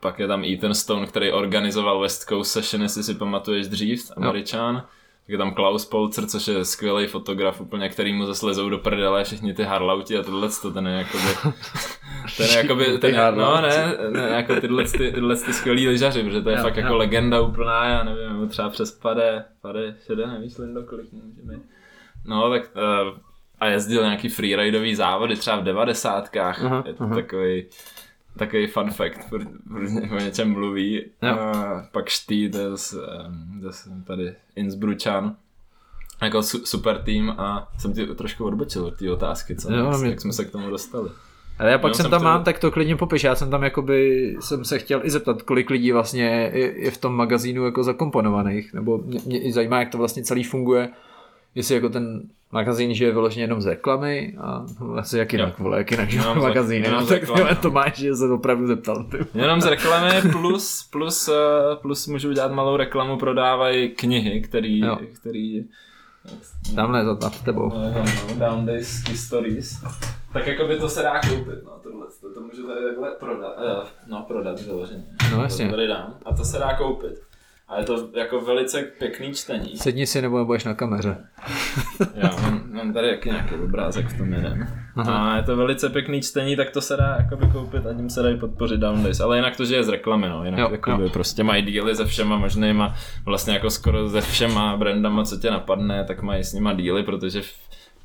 [0.00, 4.76] pak je tam Ethan Stone, který organizoval West Coast Session, jestli si pamatuješ dřív, američan.
[5.24, 9.24] Tak je tam Klaus Polcer, což je skvělý fotograf, úplně, který mu zaslezou do prdele
[9.24, 11.24] všichni ty harlauti a tohle, ten je jakoby,
[12.36, 16.42] ten je jakoby, ten no ne, ne, jako tyhle, ty, tyhle ty skvělý lyžaři, protože
[16.42, 16.96] to je Jo, fakt jako jo.
[16.96, 21.62] legenda úplná, já nevím, třeba přes pade, pade šede, nevíš, Lindo, kolik může mít.
[22.24, 23.18] No, tak uh,
[23.64, 26.64] a jezdil nějaký freeridový závody třeba v devadesátkách.
[26.64, 27.14] Aha, Je to aha.
[27.14, 27.64] takový
[28.38, 29.32] takový fun fact,
[30.12, 31.04] o něčem mluví.
[31.22, 31.38] Jo.
[31.38, 32.96] A pak Štý, to je zase,
[33.26, 35.36] em, zase tady Innsbručan.
[36.22, 39.72] Jako su, super tým a jsem ti trošku odbočil od té otázky, co?
[39.72, 41.10] Jo, jak, mě- jak jsme se k tomu dostali.
[41.58, 43.24] Ale já pak Jo, jsem jsem tam chtěl- mám, tak to klidně popiš.
[43.24, 46.98] Já jsem tam jakoby, jsem se chtěl i zeptat, kolik lidí vlastně je, je v
[46.98, 50.88] tom magazínu jako zakomponovaných, nebo mě, mě i zajímá, jak to vlastně celý funguje,
[51.54, 55.90] jestli jako ten magazín žije vyloženě jenom z reklamy a asi jak jinak, vole, jak
[55.90, 57.56] jinak žije magazín, jenom no, tak tyhle, no.
[57.62, 59.04] to máš, že se opravdu zeptal.
[59.04, 59.18] Ty.
[59.34, 64.98] Jenom z reklamy plus, plus, eh, plus můžu dělat malou reklamu, prodávají knihy, který, Jo.
[65.20, 65.64] který
[66.74, 67.68] Tamhle za nad tebou.
[67.68, 69.84] No, no, no, Down Days Histories.
[70.32, 73.56] Tak jako by to se dá koupit, no tohle, to, to můžu tady takhle prodat,
[73.58, 75.04] uh, no prodat vyloženě.
[75.32, 75.64] No, jasně.
[75.64, 77.20] To tady dám a to se dá koupit.
[77.68, 79.76] A je to jako velice pěkný čtení.
[79.76, 81.16] Sedni si nebo budeš na kameře.
[82.14, 84.84] Já mám, mám tady jaký nějaký obrázek v tom jeden.
[84.96, 88.22] A je to velice pěkný čtení, tak to se dá jakoby koupit a tím se
[88.22, 89.20] dají podpořit Down Days.
[89.20, 90.44] Ale jinak to, že je z reklamy, no.
[90.44, 91.08] Jinak Jo, jakoby jo.
[91.08, 92.94] prostě mají díly se všema možnýma,
[93.24, 97.42] vlastně jako skoro se všema brandama, co tě napadne, tak mají s nima díly, protože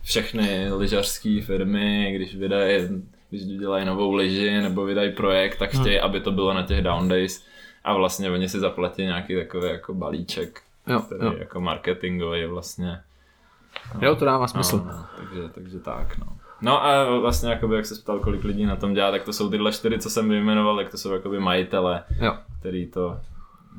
[0.02, 2.88] všechny lyžařské firmy, když vydají
[3.30, 7.08] když dělají novou lyži nebo vydají projekt, tak chtějí, aby to bylo na těch down
[7.08, 7.46] days
[7.84, 11.34] a vlastně oni si zaplatí nějaký takový jako balíček, Jo, který jo.
[11.38, 13.02] jako marketingový vlastně.
[14.02, 14.78] jo, to dává smysl.
[14.78, 16.26] No, no, takže, takže tak, no.
[16.62, 19.50] No a vlastně, jakoby, jak se ptal, kolik lidí na tom dělá, tak to jsou
[19.50, 22.38] tyhle čtyři, co jsem vyjmenoval, tak to jsou jakoby majitele, Jo.
[22.60, 23.20] který to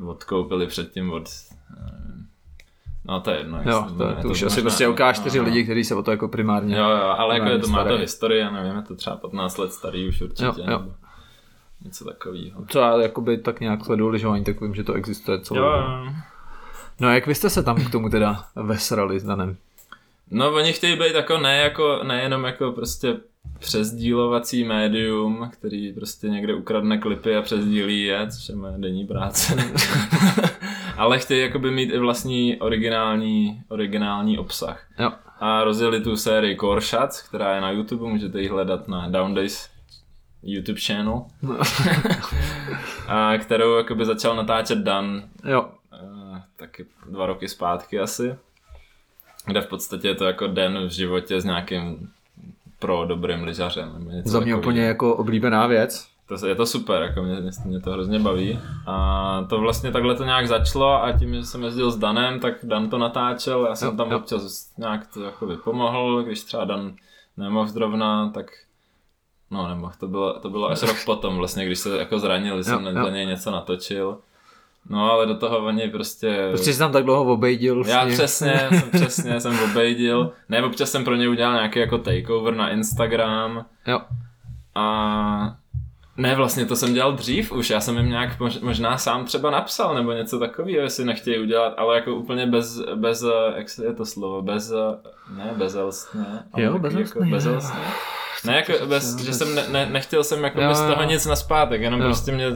[0.06, 1.24] odkoupili předtím od...
[1.80, 2.26] nevím.
[3.04, 3.62] No to je jedno.
[3.64, 5.48] Jo, to, jmenuje, to už asi prostě ukáž čtyři no, no.
[5.50, 6.76] lidi, kteří se o to jako primárně...
[6.76, 9.72] Jo, jo, ale jako je to, má to já nevím, je to třeba 15 let
[9.72, 10.66] starý už určitě, Jo, jo.
[10.66, 10.92] nebo
[11.84, 12.64] něco takového.
[12.68, 16.12] Co já jakoby tak nějak sleduju lyžování, tak vím, že to existuje celou Jo, jo.
[17.00, 19.56] No a jak vy jste se tam k tomu teda vesrali s Danem?
[20.30, 23.16] No, oni chtějí být jako ne jako, nejenom jako prostě
[23.58, 29.56] přesdílovací médium, který prostě někde ukradne klipy a přesdílí je, což je moje denní práce.
[30.96, 34.86] Ale chtějí jakoby mít i vlastní originální, originální obsah.
[34.98, 35.12] Jo.
[35.40, 39.34] A rozjeli tu sérii Core Shots, která je na YouTube, můžete ji hledat na Down
[39.34, 39.69] Days
[40.42, 41.22] YouTube channel,
[43.08, 48.34] a kterou jakoby začal natáčet Dan Jo, eh, taky dva roky zpátky asi,
[49.46, 52.10] kde v podstatě je to jako den v životě s nějakým
[52.78, 53.92] pro dobrým lyžařem.
[53.98, 54.60] Nebo něco za mě takového.
[54.60, 56.08] úplně jako oblíbená věc.
[56.38, 58.58] To, je to super, jako mě, mě, mě to hrozně baví.
[58.86, 62.54] A to vlastně takhle to nějak začalo a tím, že jsem jezdil s Danem, tak
[62.62, 64.18] Dan to natáčel, já jsem Jo, tam jo.
[64.18, 66.94] občas nějak to jako pomohl, když třeba Dan
[67.36, 68.46] nemohl zrovna, tak
[69.50, 72.86] no nemohl, to bylo, to bylo až rok potom vlastně, když se jako zranil, jsem
[72.86, 73.08] Jo, za jo.
[73.08, 74.18] něj něco natočil.
[74.90, 76.46] No ale do toho oni prostě...
[76.50, 77.82] Prostě jsi tam tak dlouho obejdil.
[77.86, 78.14] Já ním.
[78.14, 80.32] přesně, jsem, přesně jsem obejdil.
[80.48, 83.64] Ne, občas jsem pro ně udělal nějaký jako takeover na Instagram.
[83.86, 84.00] Jo.
[84.74, 85.56] A
[86.16, 89.50] ne, vlastně to jsem dělal dřív už, já jsem jim nějak mož, možná sám třeba
[89.50, 93.84] napsal nebo něco takového, jestli nechtějí udělat, ale jako úplně bez, bez, eh, jak se
[93.84, 96.24] je to slovo, bez, eh, ne, bezelstně.
[96.52, 97.30] ale Jo, taky bezelstně, Jako jo.
[97.30, 97.80] bezelstně.
[98.46, 101.08] Ne, jako bez, že jsem ne, ne, nechtěl jsem jako Jo, bez toho jo.
[101.08, 102.06] nic naspátek, jenom Jo.
[102.06, 102.46] prostě mě,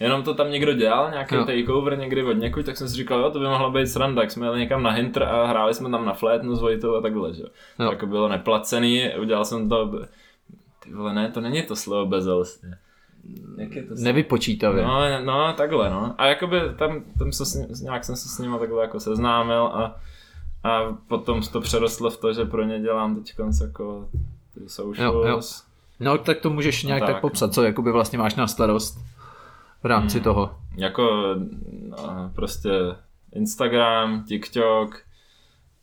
[0.00, 1.44] jenom to tam někdo dělal, nějaký Jo.
[1.44, 4.30] takeover někdy od někud, tak jsem si říkal, jo, to by mohla být sranda, tak
[4.30, 7.34] jsme jeli někam na Hinter a hráli jsme tam na flétnu s Vojtou a takhle,
[7.34, 7.90] že jo.
[7.90, 9.92] Jako bylo neplacený, udělal jsem to,
[10.84, 12.74] ty vole, ne, to není to slovo bezelstně.
[13.56, 13.94] Jak je to?
[13.98, 14.82] Nevypočítavě.
[14.84, 16.14] No, no, takhle, no.
[16.18, 19.96] A jakoby tam, tam se, s nějak jsem se s nima takhle jako seznámil a,
[20.64, 24.08] a potom to přerostlo v to, že pro ně dělám teď jako
[24.68, 25.64] socials.
[26.00, 27.20] No tak to můžeš nějak No tak, tak.
[27.20, 28.98] popsat, co jakoby vlastně máš na starost
[29.82, 30.24] v rámci Hmm.
[30.24, 30.56] toho.
[30.76, 31.34] Jako
[31.88, 32.70] no, prostě
[33.34, 34.98] Instagram, TikTok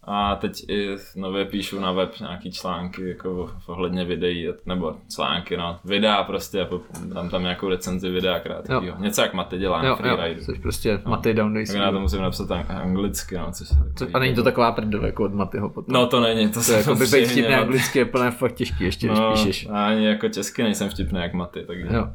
[0.09, 5.79] a teď i nově píšu na web nějaký články jako ohledně videí, nebo články, no,
[5.85, 6.81] videa prostě, a po-
[7.13, 8.81] dám tam nějakou recenzi videa krátkýho.
[8.83, 8.95] Jo.
[8.99, 10.41] Něco jak Maty dělá na Jo, jo, freeridu.
[10.41, 11.71] jsi prostě Matej Down Days.
[11.71, 15.05] Tak já to musím napsat ang- anglicky, no, což Co- A není to taková prdel
[15.05, 15.93] jako od Matyho potom.
[15.93, 18.83] No to není, to, to jako by být vtipný nad- anglicky je plné fakt těžký,
[18.83, 19.67] ještě když no, píšeš.
[19.71, 21.87] Ani jako česky nejsem vtipný jak Maty, takže...
[21.91, 22.07] Jo,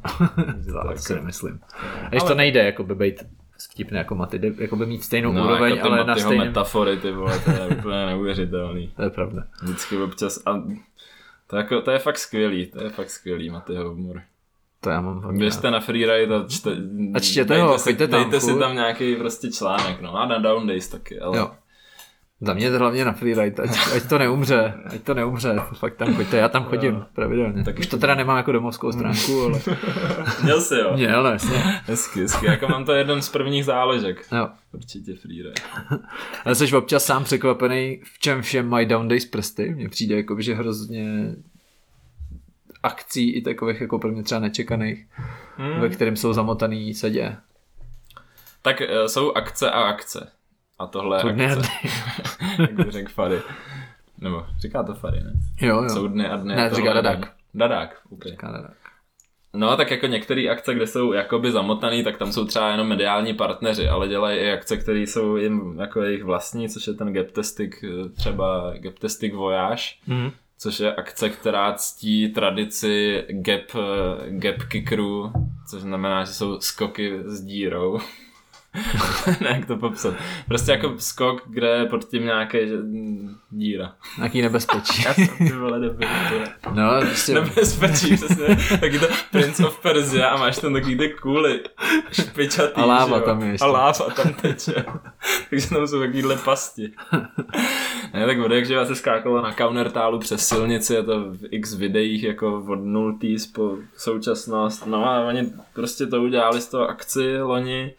[0.88, 1.60] tak si nemyslím.
[2.08, 3.22] Když to nejde jako by být
[3.70, 6.46] vtipný jako Maty, jako by mít stejnou No, úroveň, jako ale na stejném...
[6.46, 8.88] metafory, ty vole, to je úplně neuvěřitelný.
[8.96, 9.42] To je pravda.
[9.62, 10.62] Vždycky občas a
[11.46, 14.22] to, jako, to je fakt skvělý, to je fakt skvělý Matyho humor.
[14.80, 16.70] To já mám fakt Běžte na freeride a, čte,
[17.14, 20.38] A čtěte dejte ho, si, tam, Dejte si tam nějaký prostě článek, no a na
[20.38, 21.50] Down Days taky, ale Jo.
[22.46, 26.14] Za mě to hlavně na freeride, ať, ať to neumře, ať to neumře, fakt tam
[26.14, 27.02] choďte, já tam chodím Jo.
[27.12, 27.64] pravidelně.
[27.64, 29.60] Tak Už to teda nemám jako domovskou stránku, ale
[30.42, 30.92] Měl jsi jo.
[30.94, 31.56] měl, jasně.
[31.86, 32.46] Hezky, hezky.
[32.46, 34.26] Jako mám to jeden z prvních záležek.
[34.36, 34.48] Jo.
[34.72, 35.52] Určitě freeride.
[36.44, 39.74] Ale jsi občas sám překvapený, v čem všem mají down days prsty.
[39.74, 41.34] Mně přijde jako, že hrozně
[42.82, 45.06] akcí i takových jako pro mě třeba nečekaných,
[45.56, 45.80] Hmm.
[45.80, 47.36] ve kterým jsou zamotaný se děje.
[48.62, 50.30] Tak eh, jsou akce a akce.
[50.82, 51.70] A tohle je akce.
[52.58, 53.38] Jak by řekl Fary.
[54.18, 55.32] Nebo říká to Fary, ne?
[55.60, 55.88] Jo, jo.
[55.88, 56.56] Jsou dny a dny.
[56.56, 57.18] Ne, říká Dadák.
[57.20, 57.28] den.
[57.54, 58.30] Dadák, okay.
[58.32, 58.72] Říká Dadák.
[59.54, 63.34] No, tak jako některé akce, kde jsou jakoby zamotaný, tak tam jsou třeba jenom mediální
[63.34, 67.74] partneři, ale dělají i akce, které jsou jim jako jejich vlastní, což je ten Gaptastic,
[67.84, 70.30] eh, třeba Gaptastic Voyage, Mhm.
[70.58, 75.32] což je akce, která ctí tradici gap, eh, gap kickerů,
[75.70, 77.98] což znamená, že jsou skoky s dírou.
[79.40, 80.14] ne, jak to popsat.
[80.48, 82.66] Prostě jako skok, kde je pod tím nějaké
[83.50, 83.94] díra.
[84.18, 85.02] Nějaký nebezpečí.
[85.02, 86.08] Já jsem ty vole debil.
[86.74, 88.56] No, prostě, Nebezpečí, přesně.
[88.80, 91.60] Taky to Prince of Persia a máš tam taky ty kuly
[92.12, 93.22] špičatý, A láva jo?
[93.24, 93.64] tam je ještě.
[93.64, 94.84] A láva tam teče.
[95.50, 96.92] Takže tam jsou takovýhle pasti.
[98.14, 102.22] ne, tak bude, že se skákalo na countertálu přes silnici, je to v x videích
[102.22, 104.86] jako od nultý po současnost.
[104.86, 107.94] No a oni prostě to udělali z toho akci loni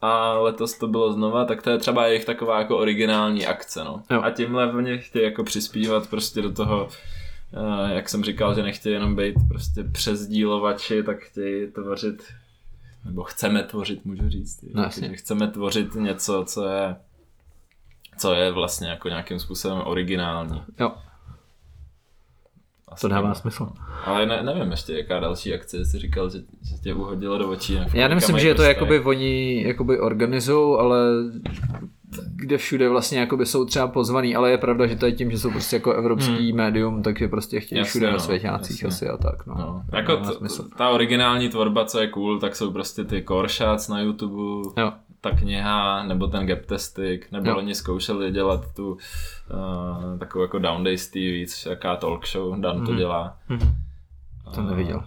[0.00, 4.02] a letos to bylo znova, tak to je třeba jejich taková jako originální akce, no.
[4.10, 4.22] Jo.
[4.22, 6.88] A tímhle oni chtějí jako přispívat prostě do toho,
[7.52, 12.22] eh, jak jsem říkal, že nechtějí jenom být prostě přezdílovači, tak chtějí tvořit,
[13.04, 14.64] nebo chceme tvořit, můžu říct.
[14.74, 16.96] No, že chceme tvořit něco, co je
[18.18, 20.62] co je vlastně jako nějakým způsobem originální.
[20.80, 20.92] jo,
[22.92, 23.68] Asi to dává smysl.
[24.04, 27.80] Ale ne, nevím ještě, jaká další akce jsi říkal, že, že tě uhodilo do očí.
[27.92, 28.76] Já nemyslím, že je to prstech.
[28.76, 30.98] jakoby oni jakoby organizují, ale
[32.36, 35.38] kde všude vlastně jakoby jsou třeba pozvaný, ale je pravda, že to je tím, že
[35.38, 36.56] jsou prostě jako evropský hmm.
[36.56, 39.08] médium, takže prostě chtějí Jasně, všude na no, svěťácích jasně.
[39.08, 39.46] asi a tak.
[39.46, 39.54] No.
[39.58, 44.00] No, jako t- ta originální tvorba, co je cool, tak jsou prostě ty shots na
[44.00, 44.92] YouTube, Jo.
[45.30, 47.56] Ta kniha, nebo ten gaptastic, nebo Jo.
[47.56, 52.60] oni zkoušeli dělat tu uh, takovou jako Down Days TV, což je jaká talk show,
[52.60, 52.96] Dan to Mhm.
[52.98, 53.36] dělá.
[53.48, 53.74] Mhm.
[54.54, 55.04] To A- neviděl,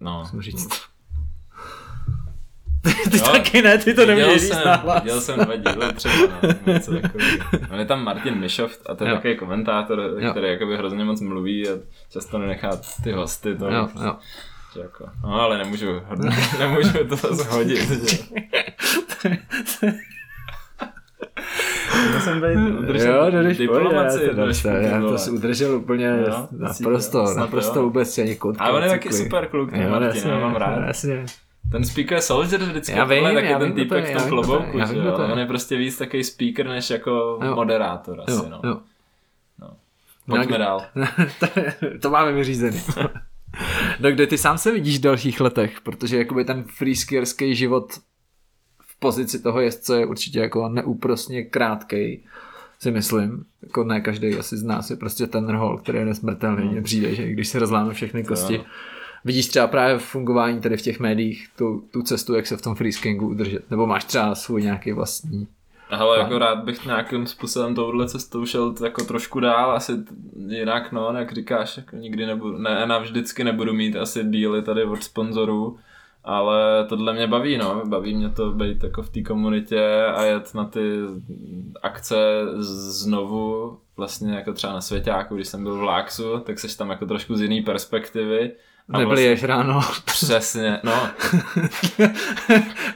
[0.00, 0.18] No.
[0.20, 0.68] musím říct.
[3.10, 5.02] Ty taky ne, ty to říct jsem, nahlas.
[5.02, 7.38] viděl jsem dva díly třeba, no, něco takového.
[7.72, 9.16] On je tam Martin Mišoft a to je Jo.
[9.16, 10.30] takový komentátor, Jo.
[10.30, 11.72] který jakoby hrozně moc mluví a
[12.10, 12.70] často nenechá
[13.04, 14.16] ty hosty to Jo, jo.
[14.82, 15.86] jako, no ale nemůžu,
[16.58, 18.18] nemůžu to zhodit, že?
[22.14, 26.48] Musím být udržet Jo, no, jdeš diplomaci já, to, já to si udržel úplně Jo,
[26.52, 27.84] naprosto, snad naprosto jo.
[27.84, 28.62] vůbec ani koutku.
[28.62, 30.86] A on je taky super kluk, ten Jo, Martin, jasně, já mám rád.
[30.86, 31.24] Jasně.
[31.72, 34.78] Ten speaker soldier vždycky Já vím, taky já ten to týpek v tom to klobouku,
[34.78, 35.12] já vím, jo?
[35.12, 35.24] to.
[35.24, 37.54] On je prostě víc takový speaker než jako Jo.
[37.54, 38.60] moderátor asi, Jo, no.
[38.64, 38.80] jo.
[40.28, 40.82] Pojďme dál.
[41.40, 41.46] to,
[42.02, 42.80] to máme vyřízený.
[44.00, 47.92] no kde ty sám se vidíš v dalších letech, protože jakoby ten freeskierský život
[49.04, 52.20] pozici toho jezdce je určitě jako neúprosně krátkej,
[52.78, 53.44] si myslím.
[53.62, 56.68] Jako ne každý asi z nás je prostě ten rhol, který je nesmrtelný.
[56.68, 58.64] Mně přijde, že když se rozláme všechny kosti,
[59.24, 62.62] vidíš třeba právě v fungování tady v těch médiích tu, tu cestu, jak se v
[62.62, 63.70] tom freeskingu udržet.
[63.70, 65.48] Nebo máš třeba svůj nějaký vlastní.
[65.90, 69.92] Ale jako rád bych nějakým způsobem touhle cestou šel jako trošku dál, asi
[70.48, 75.02] jinak no, jak říkáš, jako nikdy nebudu, ne, navždycky nebudu mít asi díly tady od
[75.02, 75.78] sponzorů,
[76.24, 80.54] ale tohle mě baví, no, baví mě to být jako v té komunitě a jet
[80.54, 80.80] na ty
[81.82, 82.16] akce
[82.58, 87.06] znovu, vlastně jako třeba na Svěťáku, když jsem byl v Láksu, tak seš tam jako
[87.06, 88.52] trošku z jiný perspektivy.
[88.92, 89.80] A Nebyli ráno.
[90.04, 90.92] Přesně, no,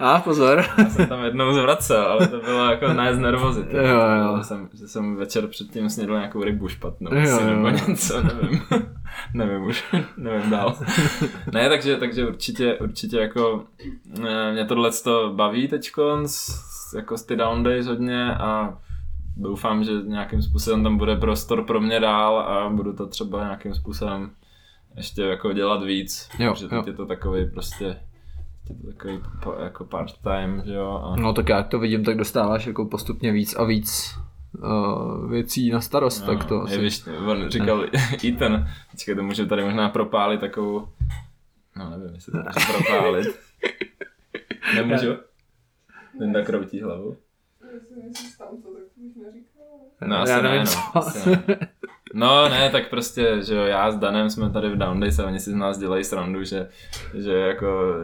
[0.00, 0.64] A pozor.
[0.78, 3.76] já jsem tam jednou zvracel, ale to bylo jako ne z nervozity.
[3.76, 4.42] Jo, jo.
[4.42, 7.50] Jsem, že jsem večer předtím snědl nějakou rybu špatnou, Jo, asi, jo.
[7.50, 8.62] nebo něco, nevím.
[9.34, 9.84] nevím už,
[10.16, 10.78] nevím dál.
[11.52, 13.64] ne, takže, takže určitě, určitě jako
[14.28, 16.18] eh, mě tohle to baví teďko,
[16.96, 18.78] jako z ty down days hodně a
[19.36, 23.74] doufám, že nějakým způsobem tam bude prostor pro mě dál a budu to třeba nějakým
[23.74, 24.30] způsobem
[24.96, 26.70] ještě jako dělat víc, Jo, že jo.
[26.70, 29.20] teď je to takový prostě je to takový
[29.62, 33.32] jako part-time, že jo, a No tak já jak to vidím, tak dostáváš jako postupně
[33.32, 34.14] víc a víc
[34.58, 36.78] uh, věcí na starost, tak to je, asi...
[36.78, 37.84] víš, on říkal
[38.24, 40.88] Ethan, počkej, to můžu tady možná propálit takovou,
[41.76, 43.26] no nevím, jestli to můžu propálit.
[44.74, 45.16] Nemůžu?
[46.20, 47.16] Linda kroutí hlavu.
[47.74, 49.64] Jestli myslíš tam to, tak bych neříkal.
[50.06, 50.78] No, asi já nevím, ne, co.
[50.94, 51.06] no.
[51.06, 51.44] Asi ne.
[52.14, 55.26] No ne, tak prostě, že jo, já s Danem jsme tady v Down Days a
[55.26, 56.68] oni si z nás dělají srandu, že,
[57.14, 57.94] že jako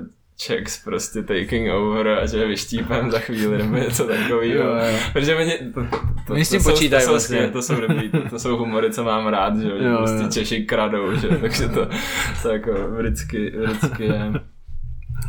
[0.47, 4.75] checks prostě taking over a že vyštípem za chvíli nebo něco takového.
[5.13, 5.87] Protože oni, to,
[6.27, 7.37] to, Oni s tím to, jsou, počítají to, vlastně.
[7.37, 10.31] skvělé, to jsou dobrý, to, to jsou humory, co mám rád, že jo, prostě jo.
[10.31, 11.89] Češi kradou, že takže to,
[12.43, 14.33] to jako vždycky, vždycky je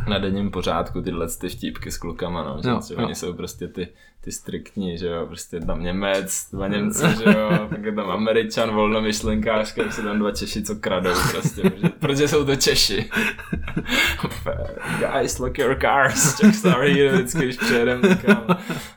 [0.07, 3.05] na denním pořádku tyhle ty vtípky s klukama, no, že, Jo, jo.
[3.05, 3.87] oni jsou prostě ty,
[4.21, 8.71] ty striktní, že jo, prostě tam Němec, dva Němci, že jo, pak je tam Američan,
[8.71, 13.09] volnomyšlenkářka, tak jsou tam dva Češi, co kradou prostě, protože, protože jsou to Češi.
[14.99, 18.09] Guys, lock your cars, check sorry, vždycky, když přijedeme.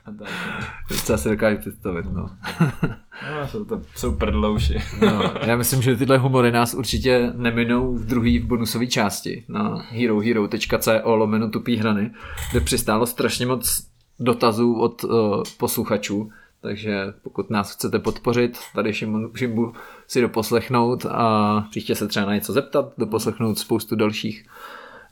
[0.04, 0.66] A tak, no.
[0.88, 2.30] Docela si dokážu představit, no.
[3.50, 4.78] Jsou to jsou prdlouši.
[5.00, 5.34] no.
[5.46, 10.92] Já myslím, že tyhle humory nás určitě neminou v druhý v bonusové části na herohero.co
[11.04, 12.10] lomeno tupý hrany,
[12.50, 13.86] kde přistálo strašně moc
[14.20, 16.30] dotazů od uh, posluchačů,
[16.60, 19.72] takže pokud nás chcete podpořit, tady Šimbu, Šimbu
[20.06, 24.46] si doposlechnout a příště se třeba na něco zeptat, doposlechnout spoustu dalších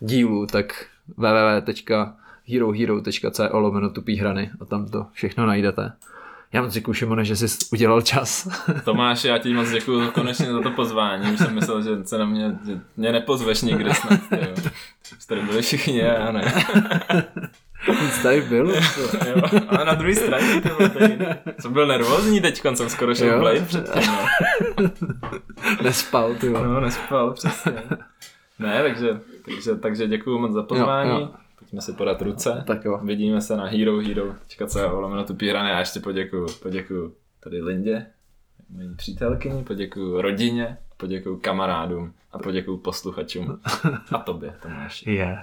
[0.01, 5.93] dílů, tak www.herohero.co lomeno tupý hrany a tam to všechno najdete.
[6.57, 8.49] Já moc děkuji, Šimone, že jsi udělal čas.
[8.85, 11.33] Tomáš, já ti moc děkuji konečně za to pozvání.
[11.33, 14.21] Už jsem myslel, že se na mě, že mě nepozveš nikdy snad.
[15.03, 16.65] Jste tady byli všichni, já ne.
[18.03, 18.75] Nic tady byl.
[19.27, 19.43] Jo.
[19.69, 20.91] A na druhé straně, ty vole,
[21.61, 23.41] jsem byl nervózní teď, jsem skoro šel Jo.
[23.41, 24.03] Blade předtím.
[24.07, 24.91] No.
[25.83, 26.69] Nespal, ty vole.
[26.69, 27.73] no, nespal, přesně.
[28.59, 31.11] Ne, takže, takže, takže děkuji moc za pozvání.
[31.11, 31.46] Jo, jo.
[31.67, 32.65] Pojďme si podat ruce.
[32.67, 33.01] Tak jo.
[33.05, 38.07] Vidíme se na herohero.co lomeno tu pírané a ještě poděkuju, poděkuju tady Lindě,
[38.69, 43.61] mojí přítelkyni, poděkuju rodině, poděkuju kamarádům a poděkuju posluchačům
[44.13, 45.11] a tobě, Tomáši.
[45.11, 45.39] Je.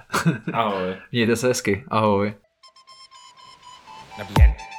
[0.54, 0.96] Ahoj.
[1.12, 1.84] Mějte se hezky.
[1.88, 2.34] Ahoj.
[4.38, 4.73] Bien.